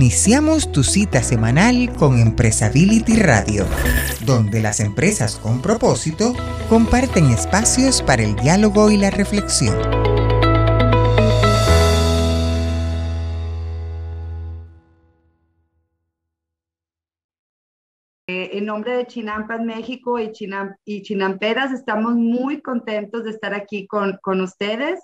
Iniciamos 0.00 0.70
tu 0.70 0.84
cita 0.84 1.24
semanal 1.24 1.92
con 1.98 2.20
Empresability 2.20 3.16
Radio, 3.16 3.64
donde 4.24 4.62
las 4.62 4.78
empresas 4.78 5.34
con 5.34 5.60
propósito 5.60 6.34
comparten 6.68 7.24
espacios 7.32 8.00
para 8.00 8.22
el 8.22 8.36
diálogo 8.36 8.92
y 8.92 8.96
la 8.96 9.10
reflexión. 9.10 9.74
Eh, 18.28 18.50
en 18.52 18.66
nombre 18.66 18.98
de 18.98 19.06
Chinampas 19.08 19.60
México 19.62 20.20
y, 20.20 20.30
y 20.84 21.02
Chinamperas, 21.02 21.72
estamos 21.72 22.14
muy 22.14 22.62
contentos 22.62 23.24
de 23.24 23.30
estar 23.30 23.52
aquí 23.52 23.88
con, 23.88 24.16
con 24.22 24.42
ustedes. 24.42 25.00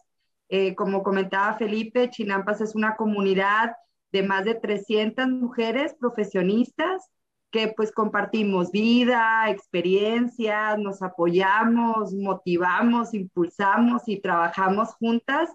Eh, 0.49 0.77
como 0.77 1.03
comentaba 1.03 1.55
Felipe, 1.55 2.11
Chinampas 2.11 2.61
es 2.61 2.77
una 2.77 2.95
comunidad 2.95 3.73
de 4.15 4.23
más 4.23 4.45
de 4.45 4.55
300 4.55 5.29
mujeres 5.29 5.93
profesionistas 5.99 7.11
que 7.51 7.75
pues 7.77 7.91
compartimos 7.91 8.71
vida, 8.71 9.51
experiencias, 9.51 10.79
nos 10.79 11.03
apoyamos, 11.03 12.15
motivamos, 12.15 13.13
impulsamos 13.13 14.03
y 14.07 14.21
trabajamos 14.21 14.95
juntas 14.95 15.51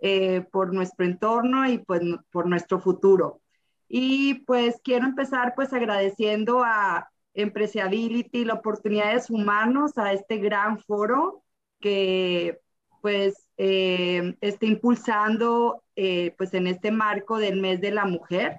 eh, 0.00 0.44
por 0.50 0.74
nuestro 0.74 1.06
entorno 1.06 1.70
y 1.70 1.78
pues 1.78 2.02
por 2.32 2.48
nuestro 2.48 2.80
futuro. 2.80 3.40
Y 3.86 4.42
pues 4.44 4.80
quiero 4.82 5.06
empezar 5.06 5.54
pues 5.54 5.72
agradeciendo 5.72 6.64
a 6.64 7.08
Empresability 7.34 8.44
la 8.44 8.54
oportunidad 8.54 9.14
de 9.14 9.22
sumarnos 9.22 9.96
a 9.98 10.12
este 10.12 10.38
gran 10.38 10.80
foro 10.80 11.44
que 11.78 12.58
pues 13.02 13.46
eh, 13.62 14.36
está 14.40 14.64
impulsando 14.64 15.82
eh, 15.94 16.34
pues 16.38 16.54
en 16.54 16.66
este 16.66 16.90
marco 16.90 17.36
del 17.36 17.60
mes 17.60 17.82
de 17.82 17.90
la 17.90 18.06
mujer. 18.06 18.56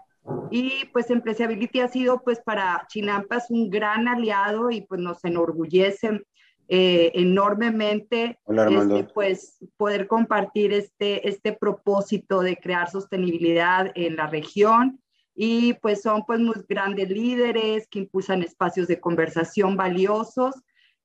Y 0.52 0.86
pues 0.94 1.10
Empresability 1.10 1.80
ha 1.80 1.88
sido 1.88 2.22
pues 2.22 2.40
para 2.40 2.86
Chinampas 2.88 3.50
un 3.50 3.72
gran 3.72 4.08
aliado 4.08 4.70
y 4.70 4.82
pues 4.82 5.02
nos 5.02 5.26
enorgullece 5.26 6.22
eh, 6.68 7.12
enormemente 7.16 8.38
este, 8.48 9.04
pues 9.12 9.58
poder 9.76 10.06
compartir 10.06 10.72
este, 10.72 11.28
este 11.28 11.54
propósito 11.54 12.42
de 12.42 12.58
crear 12.58 12.88
sostenibilidad 12.88 13.92
en 13.96 14.16
la 14.16 14.28
región 14.28 15.02
y 15.34 15.74
pues 15.82 16.04
son 16.04 16.24
pues 16.28 16.40
muy 16.40 16.58
grandes 16.70 17.10
líderes 17.10 17.88
que 17.88 18.00
impulsan 18.00 18.44
espacios 18.44 18.88
de 18.88 19.00
conversación 19.00 19.76
valiosos 19.76 20.54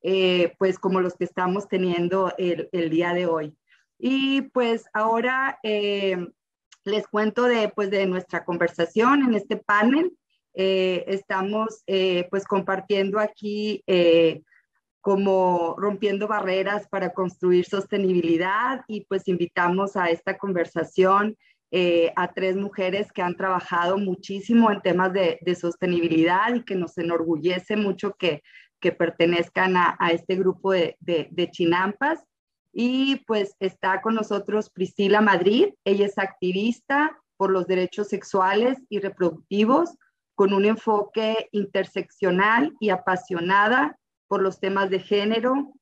eh, 0.02 0.54
pues 0.58 0.78
como 0.78 1.00
los 1.00 1.14
que 1.14 1.24
estamos 1.24 1.66
teniendo 1.66 2.34
el, 2.36 2.68
el 2.72 2.90
día 2.90 3.14
de 3.14 3.24
hoy. 3.24 3.56
Y 3.98 4.42
pues 4.42 4.84
ahora 4.92 5.58
eh, 5.62 6.16
les 6.84 7.06
cuento 7.06 7.44
de, 7.44 7.68
pues, 7.68 7.90
de 7.90 8.06
nuestra 8.06 8.44
conversación 8.44 9.22
en 9.22 9.34
este 9.34 9.56
panel. 9.56 10.12
Eh, 10.54 11.04
estamos 11.08 11.84
pues 12.30 12.44
compartiendo 12.46 13.18
aquí 13.18 13.84
como 15.06 15.76
rompiendo 15.78 16.26
barreras 16.26 16.88
para 16.88 17.12
construir 17.12 17.64
sostenibilidad 17.64 18.80
y 18.88 19.04
pues 19.04 19.28
invitamos 19.28 19.96
a 19.96 20.10
esta 20.10 20.36
conversación 20.36 21.36
eh, 21.70 22.12
a 22.16 22.32
tres 22.32 22.56
mujeres 22.56 23.12
que 23.12 23.22
han 23.22 23.36
trabajado 23.36 23.98
muchísimo 23.98 24.70
en 24.70 24.80
temas 24.82 25.12
de, 25.12 25.38
sostenibilidad 25.54 26.54
y 26.54 26.64
que 26.64 26.74
nos 26.74 26.98
enorgullece 26.98 27.76
mucho 27.76 28.14
que, 28.14 28.42
que 28.80 28.90
pertenezcan 28.90 29.76
a, 29.76 29.96
este 30.10 30.34
grupo 30.34 30.72
de, 30.72 30.96
chinampas. 31.52 32.24
Y 32.78 33.24
pues 33.26 33.56
está 33.58 34.02
con 34.02 34.14
nosotros 34.14 34.68
Priscila 34.68 35.22
Madrid. 35.22 35.68
Ella 35.82 36.04
es 36.04 36.18
activista 36.18 37.18
por 37.38 37.50
los 37.50 37.66
derechos 37.66 38.08
sexuales 38.08 38.76
y 38.90 39.00
reproductivos 39.00 39.96
con 40.34 40.52
un 40.52 40.66
enfoque 40.66 41.48
interseccional 41.52 42.74
y 42.78 42.90
apasionada 42.90 43.98
por 44.28 44.42
los 44.42 44.60
temas 44.60 44.90
de 44.90 45.00
género, 45.00 45.72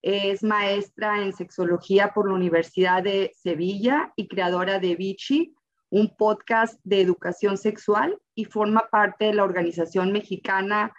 es 0.00 0.44
maestra 0.44 1.22
en 1.22 1.32
sexología 1.32 2.12
por 2.14 2.28
la 2.28 2.34
Universidad 2.34 3.02
de 3.02 3.32
Sevilla 3.34 4.12
y 4.14 4.28
creadora 4.28 4.78
de 4.78 4.94
Vichy, 4.94 5.54
un 5.90 6.14
podcast 6.16 6.78
de 6.84 7.00
educación 7.00 7.56
sexual 7.56 8.16
y 8.34 8.44
forma 8.44 8.86
parte 8.92 9.24
de 9.24 9.34
la 9.34 9.42
organización 9.42 10.12
mexicana 10.12 10.92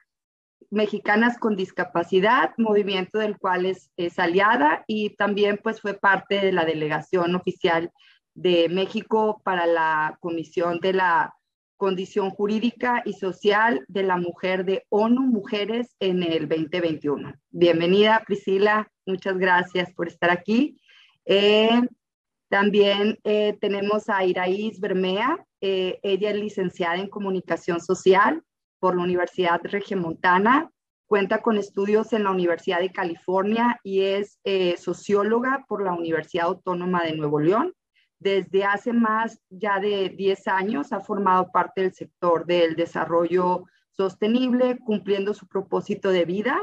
Mexicanas 0.75 1.37
con 1.39 1.55
Discapacidad, 1.55 2.51
movimiento 2.57 3.17
del 3.19 3.37
cual 3.37 3.65
es, 3.65 3.89
aliada 4.19 4.83
y 4.87 5.11
también 5.11 5.57
pues 5.63 5.79
fue 5.79 5.93
parte 5.93 6.41
de 6.41 6.51
la 6.51 6.65
delegación 6.65 7.33
oficial 7.33 7.91
de 8.33 8.67
México 8.67 9.41
para 9.45 9.65
la 9.65 10.17
Comisión 10.19 10.79
de 10.81 10.91
la 10.91 11.33
Condición 11.77 12.29
Jurídica 12.29 13.01
y 13.05 13.13
Social 13.13 13.85
de 13.87 14.03
la 14.03 14.17
Mujer 14.17 14.65
de 14.65 14.85
ONU 14.89 15.21
Mujeres 15.21 15.95
en 16.01 16.23
el 16.23 16.49
2021. 16.49 17.33
Bienvenida, 17.51 18.21
Priscila. 18.27 18.91
Muchas 19.05 19.37
gracias 19.37 19.93
por 19.93 20.09
estar 20.09 20.29
aquí. 20.29 20.77
Eh, 21.23 21.81
también 22.49 23.17
eh, 23.23 23.57
tenemos 23.61 24.09
a 24.09 24.25
Iraís 24.25 24.81
Bermea. 24.81 25.37
Eh, 25.61 25.99
ella 26.03 26.31
es 26.31 26.35
licenciada 26.35 26.97
en 26.97 27.07
Comunicación 27.07 27.79
Social 27.79 28.43
por 28.85 28.95
la 28.95 29.01
Universidad 29.01 29.59
Regiomontana. 29.63 30.69
Cuenta 31.07 31.41
con 31.41 31.57
estudios 31.57 32.13
en 32.13 32.23
la 32.23 32.29
Universidad 32.29 32.81
de 32.81 32.91
California 32.91 33.79
y 33.83 34.01
es 34.01 34.39
socióloga 34.77 35.65
por 35.67 35.83
la 35.83 35.93
Universidad 35.93 36.45
Autónoma 36.45 37.01
de 37.01 37.15
Nuevo 37.15 37.39
León 37.39 37.73
desde 38.19 38.63
hace 38.63 38.93
más 38.93 39.41
ya 39.49 39.79
de 39.79 40.09
10 40.09 40.47
años 40.49 40.93
ha 40.93 40.99
formado 40.99 41.51
parte 41.51 41.81
del 41.81 41.93
sector 41.93 42.45
del 42.45 42.75
desarrollo 42.75 43.63
sostenible, 43.89 44.77
cumpliendo 44.77 45.33
su 45.33 45.47
propósito 45.47 46.11
de 46.11 46.25
vida, 46.25 46.55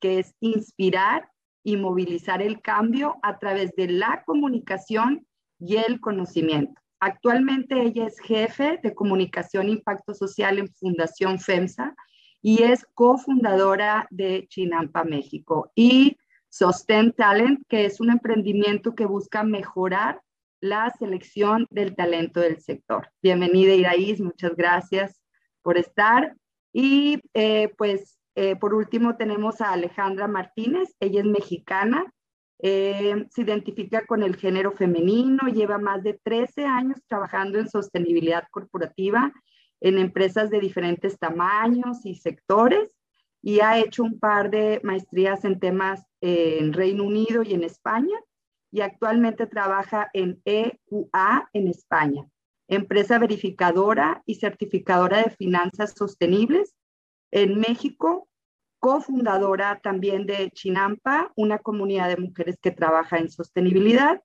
que 0.00 0.20
es 0.20 0.32
inspirar 0.38 1.28
y 1.64 1.76
movilizar 1.76 2.40
el 2.40 2.62
cambio 2.62 3.16
a 3.24 3.40
través 3.40 3.74
de 3.74 3.88
la 3.88 4.22
comunicación 4.24 5.26
y 5.58 5.78
el 5.78 5.98
conocimiento. 6.00 6.80
Actualmente 7.06 7.82
ella 7.82 8.06
es 8.06 8.18
jefe 8.18 8.80
de 8.82 8.94
comunicación 8.94 9.66
e 9.66 9.72
impacto 9.72 10.14
social 10.14 10.58
en 10.58 10.68
Fundación 10.68 11.38
FEMSA 11.38 11.94
y 12.40 12.62
es 12.62 12.86
cofundadora 12.94 14.08
de 14.10 14.46
Chinampa 14.48 15.04
México 15.04 15.70
y 15.74 16.16
Sosten 16.48 17.12
Talent, 17.12 17.60
que 17.68 17.84
es 17.84 18.00
un 18.00 18.08
emprendimiento 18.08 18.94
que 18.94 19.04
busca 19.04 19.44
mejorar 19.44 20.22
la 20.62 20.88
selección 20.98 21.66
del 21.68 21.94
talento 21.94 22.40
del 22.40 22.62
sector. 22.62 23.10
Bienvenida 23.20 23.74
Iraís, 23.74 24.22
muchas 24.22 24.56
gracias 24.56 25.20
por 25.60 25.76
estar. 25.76 26.34
Y 26.72 27.20
eh, 27.34 27.68
pues 27.76 28.18
eh, 28.34 28.56
por 28.56 28.72
último 28.72 29.18
tenemos 29.18 29.60
a 29.60 29.72
Alejandra 29.72 30.26
Martínez, 30.26 30.96
ella 31.00 31.20
es 31.20 31.26
mexicana, 31.26 32.10
eh, 32.60 33.26
se 33.30 33.42
identifica 33.42 34.06
con 34.06 34.22
el 34.22 34.36
género 34.36 34.72
femenino, 34.72 35.48
lleva 35.48 35.78
más 35.78 36.02
de 36.02 36.14
13 36.22 36.64
años 36.64 37.00
trabajando 37.08 37.58
en 37.58 37.68
sostenibilidad 37.68 38.44
corporativa 38.50 39.32
en 39.80 39.98
empresas 39.98 40.50
de 40.50 40.60
diferentes 40.60 41.18
tamaños 41.18 42.06
y 42.06 42.14
sectores 42.14 42.96
y 43.42 43.60
ha 43.60 43.78
hecho 43.78 44.02
un 44.02 44.18
par 44.18 44.50
de 44.50 44.80
maestrías 44.82 45.44
en 45.44 45.60
temas 45.60 46.02
en 46.22 46.72
Reino 46.72 47.04
Unido 47.04 47.42
y 47.42 47.52
en 47.52 47.64
España 47.64 48.16
y 48.72 48.80
actualmente 48.80 49.46
trabaja 49.46 50.08
en 50.14 50.40
EQA 50.44 51.48
en 51.52 51.68
España, 51.68 52.26
empresa 52.66 53.18
verificadora 53.18 54.22
y 54.26 54.36
certificadora 54.36 55.22
de 55.22 55.30
finanzas 55.30 55.94
sostenibles. 55.96 56.74
En 57.30 57.60
México, 57.60 58.28
cofundadora 58.84 59.80
también 59.82 60.26
de 60.26 60.50
Chinampa, 60.50 61.32
una 61.36 61.58
comunidad 61.58 62.10
de 62.10 62.18
mujeres 62.18 62.58
que 62.60 62.70
trabaja 62.70 63.16
en 63.16 63.30
sostenibilidad 63.30 64.20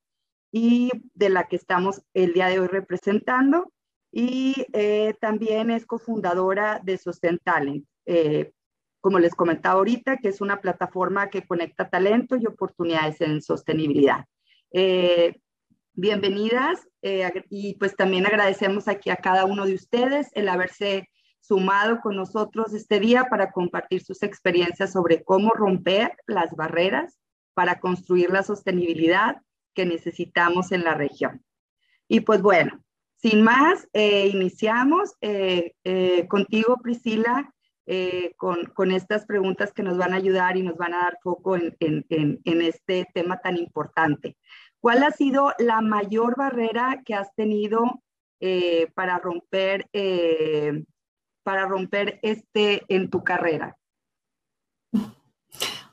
y 0.52 0.92
de 1.14 1.30
la 1.30 1.48
que 1.48 1.56
estamos 1.56 2.02
el 2.14 2.34
día 2.34 2.48
de 2.48 2.60
hoy 2.60 2.68
representando. 2.68 3.72
Y 4.12 4.66
eh, 4.74 5.14
también 5.22 5.72
es 5.72 5.86
cofundadora 5.86 6.82
de 6.84 6.98
Sostentalent, 6.98 7.86
eh, 8.06 8.52
como 9.00 9.18
les 9.20 9.34
comentaba 9.34 9.76
ahorita, 9.76 10.18
que 10.18 10.28
es 10.28 10.42
una 10.42 10.60
plataforma 10.60 11.30
que 11.30 11.48
conecta 11.48 11.90
talento 11.90 12.36
y 12.36 12.46
oportunidades 12.46 13.22
en 13.22 13.42
sostenibilidad. 13.42 14.26
Eh, 14.74 15.40
bienvenidas 15.94 16.86
y 17.50 17.76
pues 17.76 17.96
también 17.96 18.26
agradecemos 18.26 18.90
aquí 18.90 19.10
a 19.10 19.16
cada 19.16 19.46
uno 19.46 19.66
de 19.66 19.76
ustedes 19.76 20.28
el 20.34 20.50
haberse 20.50 21.08
sumado 21.40 22.02
con 22.02 22.16
nosotros 22.16 22.74
este 22.74 23.00
día 23.00 23.26
para 23.30 23.52
compartir 23.52 24.04
sus 24.04 24.24
experiencias 24.24 24.92
sobre 24.92 25.24
cómo 25.24 25.52
romper 25.52 26.18
las 26.28 26.56
barreras 26.56 27.20
para 27.54 27.80
construir 27.80 28.30
la 28.30 28.44
sostenibilidad 28.44 29.42
que 29.74 29.86
necesitamos 29.86 30.72
en 30.72 30.84
la 30.84 30.94
región. 30.94 31.44
Y 32.08 32.22
pues 32.22 32.42
bueno, 32.42 32.84
sin 33.16 33.42
más, 33.42 33.88
eh, 33.94 34.28
iniciamos 34.28 35.14
contigo, 36.28 36.78
Priscila, 36.82 37.54
con, 38.38 38.66
con, 38.68 38.92
estas 38.92 39.26
preguntas 39.26 39.74
que 39.74 39.84
nos 39.84 39.98
van 39.98 40.14
a 40.14 40.18
ayudar 40.18 40.58
y 40.58 40.64
nos 40.64 40.78
van 40.78 40.94
a 40.94 41.00
dar 41.00 41.18
foco 41.24 41.56
en, 41.56 41.76
en, 41.80 42.40
en 42.44 42.62
este 42.62 43.08
tema 43.14 43.40
tan 43.40 43.58
importante. 43.58 44.38
¿Cuál 44.80 45.04
ha 45.04 45.12
sido 45.12 45.54
la 45.58 45.82
mayor 45.82 46.38
barrera 46.38 47.02
que 47.04 47.16
has 47.16 47.34
tenido 47.36 48.02
eh, 48.42 48.88
para 48.96 49.18
romper, 49.18 49.90
eh, 49.92 50.86
para 51.50 51.66
romper 51.66 52.20
este 52.22 52.84
en 52.90 53.10
tu 53.10 53.24
carrera? 53.24 53.76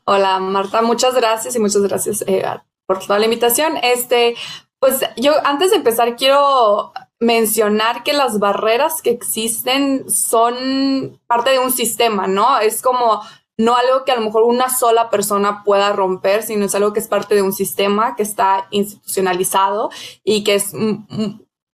Hola 0.04 0.38
Marta, 0.38 0.82
muchas 0.82 1.14
gracias 1.14 1.56
y 1.56 1.58
muchas 1.58 1.80
gracias 1.80 2.22
eh, 2.26 2.44
por 2.84 2.98
toda 2.98 3.18
la 3.18 3.24
invitación. 3.24 3.78
Este, 3.82 4.34
pues 4.78 5.00
yo 5.16 5.32
antes 5.46 5.70
de 5.70 5.78
empezar 5.78 6.14
quiero 6.14 6.92
mencionar 7.20 8.02
que 8.02 8.12
las 8.12 8.38
barreras 8.38 9.00
que 9.00 9.08
existen 9.08 10.10
son 10.10 11.18
parte 11.26 11.52
de 11.52 11.58
un 11.58 11.72
sistema, 11.72 12.26
¿no? 12.26 12.58
Es 12.58 12.82
como 12.82 13.22
no 13.56 13.76
algo 13.76 14.04
que 14.04 14.12
a 14.12 14.16
lo 14.16 14.26
mejor 14.26 14.42
una 14.42 14.68
sola 14.68 15.08
persona 15.08 15.62
pueda 15.64 15.90
romper, 15.94 16.42
sino 16.42 16.66
es 16.66 16.74
algo 16.74 16.92
que 16.92 17.00
es 17.00 17.08
parte 17.08 17.34
de 17.34 17.40
un 17.40 17.54
sistema 17.54 18.14
que 18.14 18.24
está 18.24 18.66
institucionalizado 18.70 19.88
y 20.22 20.44
que 20.44 20.56
es 20.56 20.74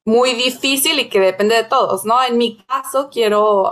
muy 0.05 0.33
difícil 0.35 0.99
y 0.99 1.09
que 1.09 1.21
depende 1.21 1.55
de 1.55 1.65
todos, 1.65 2.05
¿no? 2.05 2.23
En 2.23 2.39
mi 2.39 2.57
caso, 2.65 3.09
quiero 3.11 3.71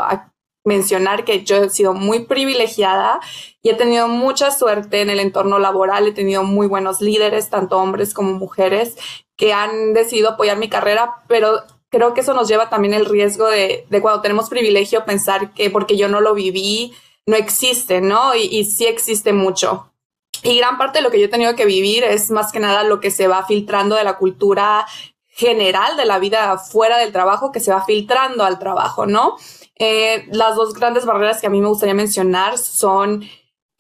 mencionar 0.65 1.25
que 1.25 1.45
yo 1.45 1.57
he 1.57 1.71
sido 1.71 1.95
muy 1.95 2.27
privilegiada 2.27 3.21
y 3.63 3.71
he 3.71 3.75
tenido 3.75 4.09
mucha 4.09 4.51
suerte 4.51 5.01
en 5.01 5.11
el 5.11 5.21
entorno 5.21 5.59
laboral, 5.59 6.07
he 6.07 6.13
tenido 6.13 6.43
muy 6.43 6.67
buenos 6.67 7.01
líderes, 7.01 7.51
tanto 7.51 7.79
hombres 7.79 8.15
como 8.15 8.33
mujeres, 8.33 8.97
que 9.37 9.53
han 9.53 9.95
decidido 9.95 10.31
apoyar 10.31 10.59
mi 10.59 10.69
carrera, 10.69 11.23
pero 11.29 11.63
creo 11.89 12.15
que 12.15 12.21
eso 12.21 12.35
nos 12.35 12.47
lleva 12.47 12.69
también 12.69 12.95
el 12.95 13.07
riesgo 13.07 13.49
de, 13.49 13.87
de 13.89 14.01
cuando 14.01 14.21
tenemos 14.21 14.49
privilegio 14.49 15.05
pensar 15.05 15.55
que 15.55 15.71
porque 15.71 15.97
yo 15.97 16.09
no 16.09 16.21
lo 16.21 16.35
viví, 16.35 16.93
no 17.27 17.37
existe, 17.37 18.01
¿no? 18.01 18.35
Y, 18.35 18.43
y 18.43 18.65
sí 18.65 18.87
existe 18.87 19.33
mucho. 19.33 19.93
Y 20.43 20.57
gran 20.59 20.79
parte 20.79 20.99
de 20.99 21.03
lo 21.03 21.11
que 21.11 21.19
yo 21.19 21.27
he 21.27 21.31
tenido 21.31 21.55
que 21.55 21.67
vivir 21.67 22.05
es 22.05 22.31
más 22.31 22.53
que 22.53 22.61
nada 22.61 22.83
lo 22.85 23.01
que 23.01 23.11
se 23.11 23.29
va 23.29 23.45
filtrando 23.45 23.97
de 23.97 24.05
la 24.05 24.17
cultura 24.17 24.87
general 25.41 25.97
de 25.97 26.05
la 26.05 26.19
vida 26.19 26.59
fuera 26.59 26.99
del 26.99 27.13
trabajo 27.13 27.51
que 27.51 27.61
se 27.61 27.73
va 27.73 27.83
filtrando 27.83 28.45
al 28.45 28.59
trabajo, 28.59 29.07
¿no? 29.07 29.37
Eh, 29.77 30.27
las 30.31 30.55
dos 30.55 30.75
grandes 30.75 31.07
barreras 31.07 31.41
que 31.41 31.47
a 31.47 31.51
mí 31.51 31.63
me 31.63 31.69
gustaría 31.69 31.95
mencionar 31.95 32.59
son 32.59 33.25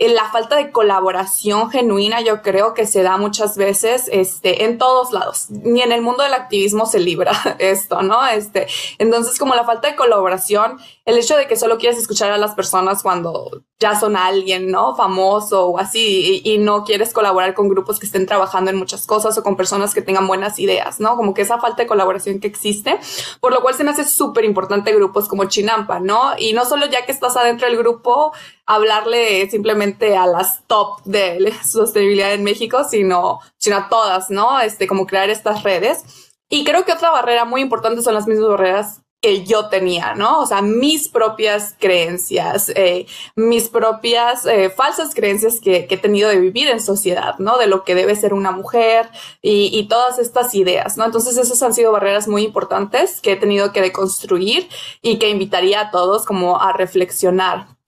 la 0.08 0.30
falta 0.30 0.56
de 0.56 0.72
colaboración 0.72 1.70
genuina, 1.70 2.22
yo 2.22 2.40
creo 2.40 2.72
que 2.72 2.86
se 2.86 3.02
da 3.02 3.18
muchas 3.18 3.56
veces 3.56 4.08
este, 4.10 4.64
en 4.64 4.78
todos 4.78 5.12
lados. 5.12 5.50
Ni 5.50 5.82
en 5.82 5.92
el 5.92 6.00
mundo 6.00 6.22
del 6.22 6.34
activismo 6.34 6.86
se 6.86 7.00
libra 7.00 7.32
esto, 7.58 8.02
¿no? 8.02 8.26
Este, 8.26 8.66
entonces, 8.98 9.38
como 9.38 9.54
la 9.54 9.64
falta 9.64 9.88
de 9.88 9.96
colaboración, 9.96 10.78
el 11.04 11.18
hecho 11.18 11.36
de 11.36 11.46
que 11.46 11.56
solo 11.56 11.78
quieres 11.78 11.98
escuchar 11.98 12.32
a 12.32 12.38
las 12.38 12.54
personas 12.54 13.02
cuando 13.02 13.62
ya 13.80 13.98
son 13.98 14.16
alguien, 14.16 14.70
¿no? 14.70 14.94
Famoso 14.94 15.66
o 15.66 15.78
así, 15.78 16.42
y, 16.44 16.58
no 16.58 16.84
quieres 16.84 17.14
colaborar 17.14 17.54
con 17.54 17.68
grupos 17.68 17.98
que 17.98 18.04
estén 18.04 18.26
trabajando 18.26 18.70
en 18.70 18.76
muchas 18.76 19.06
cosas 19.06 19.36
o 19.38 19.42
con 19.42 19.56
personas 19.56 19.94
que 19.94 20.02
tengan 20.02 20.26
buenas 20.26 20.58
ideas, 20.58 21.00
¿no? 21.00 21.16
Como 21.16 21.32
que 21.32 21.42
esa 21.42 21.58
falta 21.58 21.82
de 21.82 21.88
colaboración 21.88 22.40
que 22.40 22.46
existe, 22.46 22.98
por 23.40 23.52
lo 23.52 23.62
cual 23.62 23.74
se 23.74 23.82
me 23.82 23.90
hace 23.90 24.04
súper 24.04 24.44
importante 24.44 24.92
grupos 24.92 25.28
como 25.28 25.46
Chinampa, 25.46 25.98
¿no? 25.98 26.32
Y 26.38 26.52
no 26.52 26.66
solo 26.66 26.86
ya 26.86 27.06
que 27.06 27.12
estás 27.12 27.36
adentro 27.38 27.66
del 27.66 27.78
grupo, 27.78 28.32
hablarle 28.66 29.48
simplemente 29.50 30.16
a 30.16 30.26
las 30.26 30.64
top 30.66 31.02
de 31.04 31.52
sostenibilidad 31.64 32.32
en 32.32 32.44
México, 32.44 32.84
sino, 32.84 33.40
sino 33.58 33.76
a 33.76 33.88
todas, 33.88 34.30
¿no? 34.30 34.60
Este, 34.60 34.86
como 34.86 35.06
crear 35.06 35.30
estas 35.30 35.62
redes. 35.62 36.30
Y 36.48 36.64
creo 36.64 36.84
que 36.84 36.92
otra 36.92 37.10
barrera 37.10 37.44
muy 37.44 37.60
importante 37.60 38.02
son 38.02 38.14
las 38.14 38.26
mismas 38.26 38.48
barreras 38.48 39.02
que 39.20 39.44
yo 39.44 39.68
tenía, 39.68 40.14
¿no? 40.14 40.40
O 40.40 40.46
sea, 40.46 40.62
mis 40.62 41.08
propias 41.08 41.74
creencias, 41.78 42.70
eh, 42.74 43.06
mis 43.36 43.68
propias 43.68 44.46
eh, 44.46 44.70
falsas 44.70 45.14
creencias 45.14 45.60
que, 45.60 45.86
he 45.90 45.98
tenido 45.98 46.30
de 46.30 46.40
vivir 46.40 46.68
en 46.68 46.80
sociedad, 46.80 47.38
¿no? 47.38 47.58
De 47.58 47.66
lo 47.66 47.84
que 47.84 47.94
debe 47.94 48.16
ser 48.16 48.32
una 48.32 48.50
mujer 48.50 49.10
y, 49.42 49.70
y, 49.78 49.88
todas 49.88 50.18
estas 50.18 50.54
ideas, 50.54 50.96
¿no? 50.96 51.04
Entonces, 51.04 51.36
esas 51.36 51.62
han 51.62 51.74
sido 51.74 51.92
barreras 51.92 52.28
muy 52.28 52.44
importantes 52.44 53.20
que 53.20 53.32
he 53.32 53.36
tenido 53.36 53.72
que 53.72 53.82
deconstruir 53.82 54.68
y 55.02 55.18
que 55.18 55.28
invitaría 55.28 55.80
a 55.80 55.90
todos 55.90 56.24
como 56.24 56.60
a 56.60 56.72
reflexionar 56.72 57.79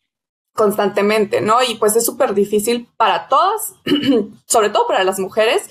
constantemente, 0.54 1.40
¿no? 1.40 1.62
Y 1.62 1.76
pues 1.76 1.96
es 1.96 2.04
súper 2.04 2.34
difícil 2.34 2.88
para 2.96 3.28
todas, 3.28 3.74
sobre 4.46 4.70
todo 4.70 4.86
para 4.86 5.04
las 5.04 5.18
mujeres, 5.18 5.68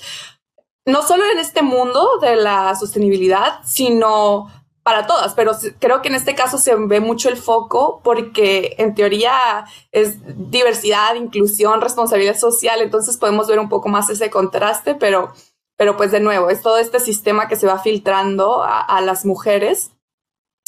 no 0.84 1.02
solo 1.02 1.24
en 1.30 1.38
este 1.38 1.62
mundo 1.62 2.18
de 2.20 2.36
la 2.36 2.74
sostenibilidad, 2.74 3.60
sino 3.64 4.48
para 4.82 5.06
todas, 5.06 5.34
pero 5.34 5.52
creo 5.78 6.02
que 6.02 6.08
en 6.08 6.16
este 6.16 6.34
caso 6.34 6.58
se 6.58 6.74
ve 6.74 6.98
mucho 6.98 7.28
el 7.28 7.36
foco 7.36 8.00
porque 8.02 8.74
en 8.78 8.94
teoría 8.96 9.64
es 9.92 10.18
diversidad, 10.50 11.14
inclusión, 11.14 11.80
responsabilidad 11.80 12.36
social, 12.36 12.80
entonces 12.80 13.16
podemos 13.16 13.46
ver 13.46 13.60
un 13.60 13.68
poco 13.68 13.88
más 13.88 14.10
ese 14.10 14.28
contraste, 14.28 14.96
pero, 14.96 15.32
pero 15.76 15.96
pues 15.96 16.10
de 16.10 16.18
nuevo, 16.18 16.50
es 16.50 16.62
todo 16.62 16.78
este 16.78 16.98
sistema 16.98 17.46
que 17.46 17.54
se 17.54 17.68
va 17.68 17.78
filtrando 17.78 18.64
a, 18.64 19.00
las 19.02 19.24
mujeres. 19.24 19.92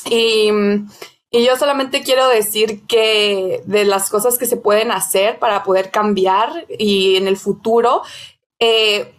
Y, 0.08 0.48
y 1.34 1.44
yo 1.44 1.56
solamente 1.56 2.04
quiero 2.04 2.28
decir 2.28 2.86
que 2.86 3.60
de 3.66 3.84
las 3.84 4.08
cosas 4.08 4.38
que 4.38 4.46
se 4.46 4.56
pueden 4.56 4.92
hacer 4.92 5.40
para 5.40 5.64
poder 5.64 5.90
cambiar 5.90 6.64
y 6.78 7.16
en 7.16 7.26
el 7.26 7.36
futuro, 7.36 8.02
eh, 8.60 9.12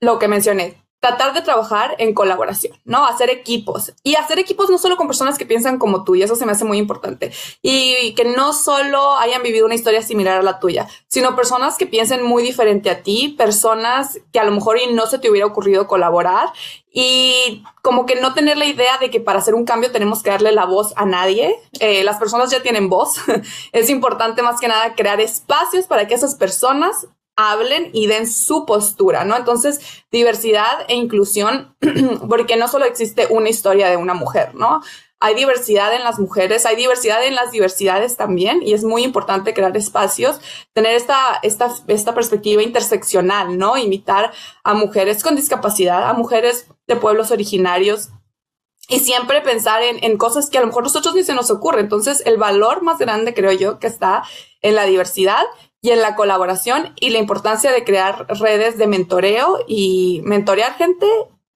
lo 0.00 0.18
que 0.18 0.28
mencioné, 0.28 0.79
tratar 1.00 1.32
de 1.32 1.40
trabajar 1.40 1.96
en 1.98 2.14
colaboración, 2.14 2.78
¿no? 2.84 3.06
Hacer 3.06 3.30
equipos 3.30 3.92
y 4.02 4.14
hacer 4.16 4.38
equipos 4.38 4.68
no 4.68 4.78
solo 4.78 4.96
con 4.96 5.06
personas 5.06 5.38
que 5.38 5.46
piensan 5.46 5.78
como 5.78 6.04
tú, 6.04 6.14
y 6.14 6.22
eso 6.22 6.36
se 6.36 6.44
me 6.46 6.52
hace 6.52 6.64
muy 6.64 6.78
importante, 6.78 7.32
y 7.62 8.14
que 8.14 8.24
no 8.24 8.52
solo 8.52 9.16
hayan 9.16 9.42
vivido 9.42 9.66
una 9.66 9.74
historia 9.74 10.02
similar 10.02 10.38
a 10.38 10.42
la 10.42 10.60
tuya, 10.60 10.88
sino 11.08 11.34
personas 11.34 11.78
que 11.78 11.86
piensen 11.86 12.22
muy 12.22 12.42
diferente 12.42 12.90
a 12.90 13.02
ti, 13.02 13.34
personas 13.36 14.20
que 14.32 14.38
a 14.38 14.44
lo 14.44 14.52
mejor 14.52 14.78
y 14.78 14.92
no 14.92 15.06
se 15.06 15.18
te 15.18 15.30
hubiera 15.30 15.46
ocurrido 15.46 15.86
colaborar 15.86 16.52
y 16.92 17.62
como 17.82 18.04
que 18.04 18.20
no 18.20 18.34
tener 18.34 18.56
la 18.56 18.66
idea 18.66 18.98
de 18.98 19.10
que 19.10 19.20
para 19.20 19.38
hacer 19.38 19.54
un 19.54 19.64
cambio 19.64 19.92
tenemos 19.92 20.22
que 20.22 20.30
darle 20.30 20.52
la 20.52 20.66
voz 20.66 20.92
a 20.96 21.06
nadie. 21.06 21.56
Eh, 21.78 22.02
las 22.02 22.18
personas 22.18 22.50
ya 22.50 22.62
tienen 22.62 22.88
voz. 22.88 23.16
es 23.72 23.90
importante 23.90 24.42
más 24.42 24.60
que 24.60 24.68
nada 24.68 24.94
crear 24.94 25.20
espacios 25.20 25.86
para 25.86 26.08
que 26.08 26.14
esas 26.14 26.34
personas 26.34 27.06
hablen 27.36 27.90
y 27.92 28.06
den 28.06 28.26
su 28.26 28.66
postura, 28.66 29.24
¿no? 29.24 29.36
Entonces, 29.36 29.80
diversidad 30.10 30.84
e 30.88 30.94
inclusión, 30.94 31.76
porque 32.28 32.56
no 32.56 32.68
solo 32.68 32.84
existe 32.84 33.26
una 33.30 33.48
historia 33.48 33.88
de 33.88 33.96
una 33.96 34.14
mujer, 34.14 34.54
¿no? 34.54 34.80
Hay 35.22 35.34
diversidad 35.34 35.94
en 35.94 36.02
las 36.02 36.18
mujeres, 36.18 36.64
hay 36.64 36.76
diversidad 36.76 37.22
en 37.24 37.34
las 37.34 37.50
diversidades 37.50 38.16
también, 38.16 38.62
y 38.62 38.72
es 38.72 38.84
muy 38.84 39.04
importante 39.04 39.52
crear 39.52 39.76
espacios, 39.76 40.40
tener 40.72 40.94
esta, 40.94 41.38
esta, 41.42 41.74
esta 41.88 42.14
perspectiva 42.14 42.62
interseccional, 42.62 43.58
¿no? 43.58 43.76
Invitar 43.76 44.32
a 44.64 44.74
mujeres 44.74 45.22
con 45.22 45.36
discapacidad, 45.36 46.08
a 46.08 46.14
mujeres 46.14 46.66
de 46.86 46.96
pueblos 46.96 47.30
originarios, 47.30 48.08
y 48.88 48.98
siempre 48.98 49.40
pensar 49.40 49.82
en, 49.82 50.02
en, 50.02 50.18
cosas 50.18 50.50
que 50.50 50.58
a 50.58 50.62
lo 50.62 50.66
mejor 50.66 50.82
nosotros 50.82 51.14
ni 51.14 51.22
se 51.22 51.34
nos 51.34 51.50
ocurre. 51.50 51.80
Entonces, 51.80 52.22
el 52.26 52.38
valor 52.38 52.82
más 52.82 52.98
grande, 52.98 53.34
creo 53.34 53.52
yo, 53.52 53.78
que 53.78 53.86
está 53.86 54.24
en 54.62 54.74
la 54.74 54.84
diversidad 54.84 55.44
y 55.82 55.90
en 55.90 56.02
la 56.02 56.14
colaboración 56.14 56.92
y 57.00 57.10
la 57.10 57.18
importancia 57.18 57.72
de 57.72 57.84
crear 57.84 58.26
redes 58.28 58.76
de 58.76 58.86
mentoreo 58.86 59.64
y 59.66 60.20
mentorear 60.24 60.74
gente 60.74 61.06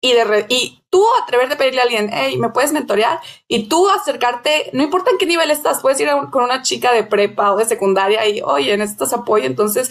y 0.00 0.12
de 0.12 0.46
y 0.50 0.82
tú 0.90 1.02
atreverte 1.22 1.54
a 1.54 1.58
pedirle 1.58 1.80
a 1.80 1.84
alguien, 1.84 2.10
hey, 2.12 2.36
¿me 2.38 2.50
puedes 2.50 2.72
mentorear? 2.72 3.20
Y 3.48 3.68
tú 3.68 3.88
acercarte, 3.88 4.70
no 4.74 4.82
importa 4.82 5.10
en 5.10 5.18
qué 5.18 5.26
nivel 5.26 5.50
estás, 5.50 5.80
puedes 5.80 5.98
ir 6.00 6.08
con 6.30 6.44
una 6.44 6.62
chica 6.62 6.92
de 6.92 7.04
prepa 7.04 7.52
o 7.52 7.56
de 7.56 7.64
secundaria 7.64 8.26
y, 8.28 8.42
oye, 8.42 8.76
necesitas 8.76 9.14
apoyo, 9.14 9.46
entonces, 9.46 9.90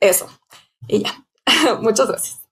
eso. 0.00 0.28
Y 0.86 1.02
ya, 1.02 1.12
muchas 1.80 2.08
gracias. 2.08 2.48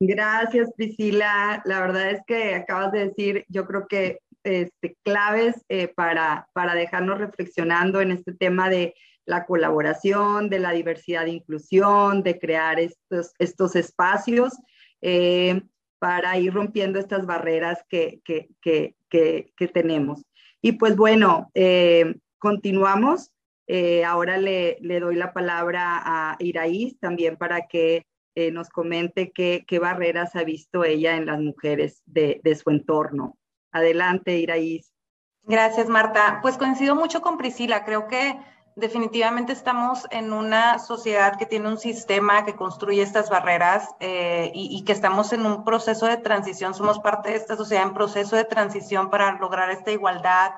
Gracias, 0.00 0.70
Priscila. 0.76 1.62
La 1.64 1.80
verdad 1.80 2.10
es 2.10 2.20
que 2.26 2.54
acabas 2.54 2.92
de 2.92 3.08
decir, 3.08 3.44
yo 3.48 3.66
creo 3.66 3.86
que 3.86 4.20
este, 4.42 4.96
claves 5.02 5.54
eh, 5.68 5.88
para, 5.88 6.48
para 6.52 6.74
dejarnos 6.74 7.18
reflexionando 7.18 8.00
en 8.00 8.12
este 8.12 8.32
tema 8.32 8.70
de 8.70 8.94
la 9.26 9.44
colaboración, 9.44 10.48
de 10.48 10.60
la 10.60 10.70
diversidad 10.70 11.26
e 11.26 11.30
inclusión, 11.30 12.22
de 12.22 12.38
crear 12.38 12.78
estos, 12.78 13.32
estos 13.38 13.76
espacios 13.76 14.56
eh, 15.02 15.60
para 15.98 16.38
ir 16.38 16.54
rompiendo 16.54 16.98
estas 16.98 17.26
barreras 17.26 17.84
que, 17.88 18.20
que, 18.24 18.48
que, 19.10 19.68
tenemos. 19.68 20.22
Y 20.62 20.72
pues 20.72 20.96
bueno, 20.96 21.50
eh, 21.54 22.14
continuamos. 22.38 23.32
Eh, 23.66 24.04
ahora 24.04 24.38
le, 24.38 24.78
le, 24.80 25.00
doy 25.00 25.16
la 25.16 25.32
palabra 25.32 26.00
a 26.04 26.36
Iraís 26.38 26.98
también 27.00 27.36
para 27.36 27.66
que 27.66 28.06
nos 28.52 28.68
comente 28.68 29.32
qué, 29.32 29.64
qué, 29.66 29.78
barreras 29.78 30.36
ha 30.36 30.44
visto 30.44 30.84
ella 30.84 31.16
en 31.16 31.24
las 31.24 31.40
mujeres 31.40 32.02
de, 32.04 32.42
de 32.44 32.54
su 32.54 32.68
entorno. 32.68 33.38
Adelante, 33.72 34.36
Iraís. 34.38 34.92
Gracias, 35.42 35.88
Marta. 35.88 36.40
Pues 36.42 36.58
coincido 36.58 36.94
mucho 36.94 37.22
con 37.22 37.38
Priscila. 37.38 37.84
Creo 37.86 38.08
que 38.08 38.38
definitivamente 38.76 39.54
estamos 39.54 40.06
en 40.10 40.34
una 40.34 40.78
sociedad 40.78 41.38
que 41.38 41.46
tiene 41.46 41.68
un 41.68 41.78
sistema 41.78 42.44
que 42.44 42.54
construye 42.54 43.02
estas 43.02 43.30
barreras 43.30 43.88
eh, 44.00 44.52
y, 44.54 44.84
que 44.84 44.92
estamos 44.92 45.32
en 45.32 45.46
un 45.46 45.64
proceso 45.64 46.06
de 46.06 46.18
transición, 46.18 46.74
somos 46.74 46.98
parte 46.98 47.30
de 47.30 47.36
esta 47.36 47.56
sociedad 47.56 47.84
en 47.84 47.94
proceso 47.94 48.36
de 48.36 48.44
transición 48.44 49.08
para 49.08 49.32
lograr 49.38 49.70
esta 49.70 49.90
igualdad 49.90 50.52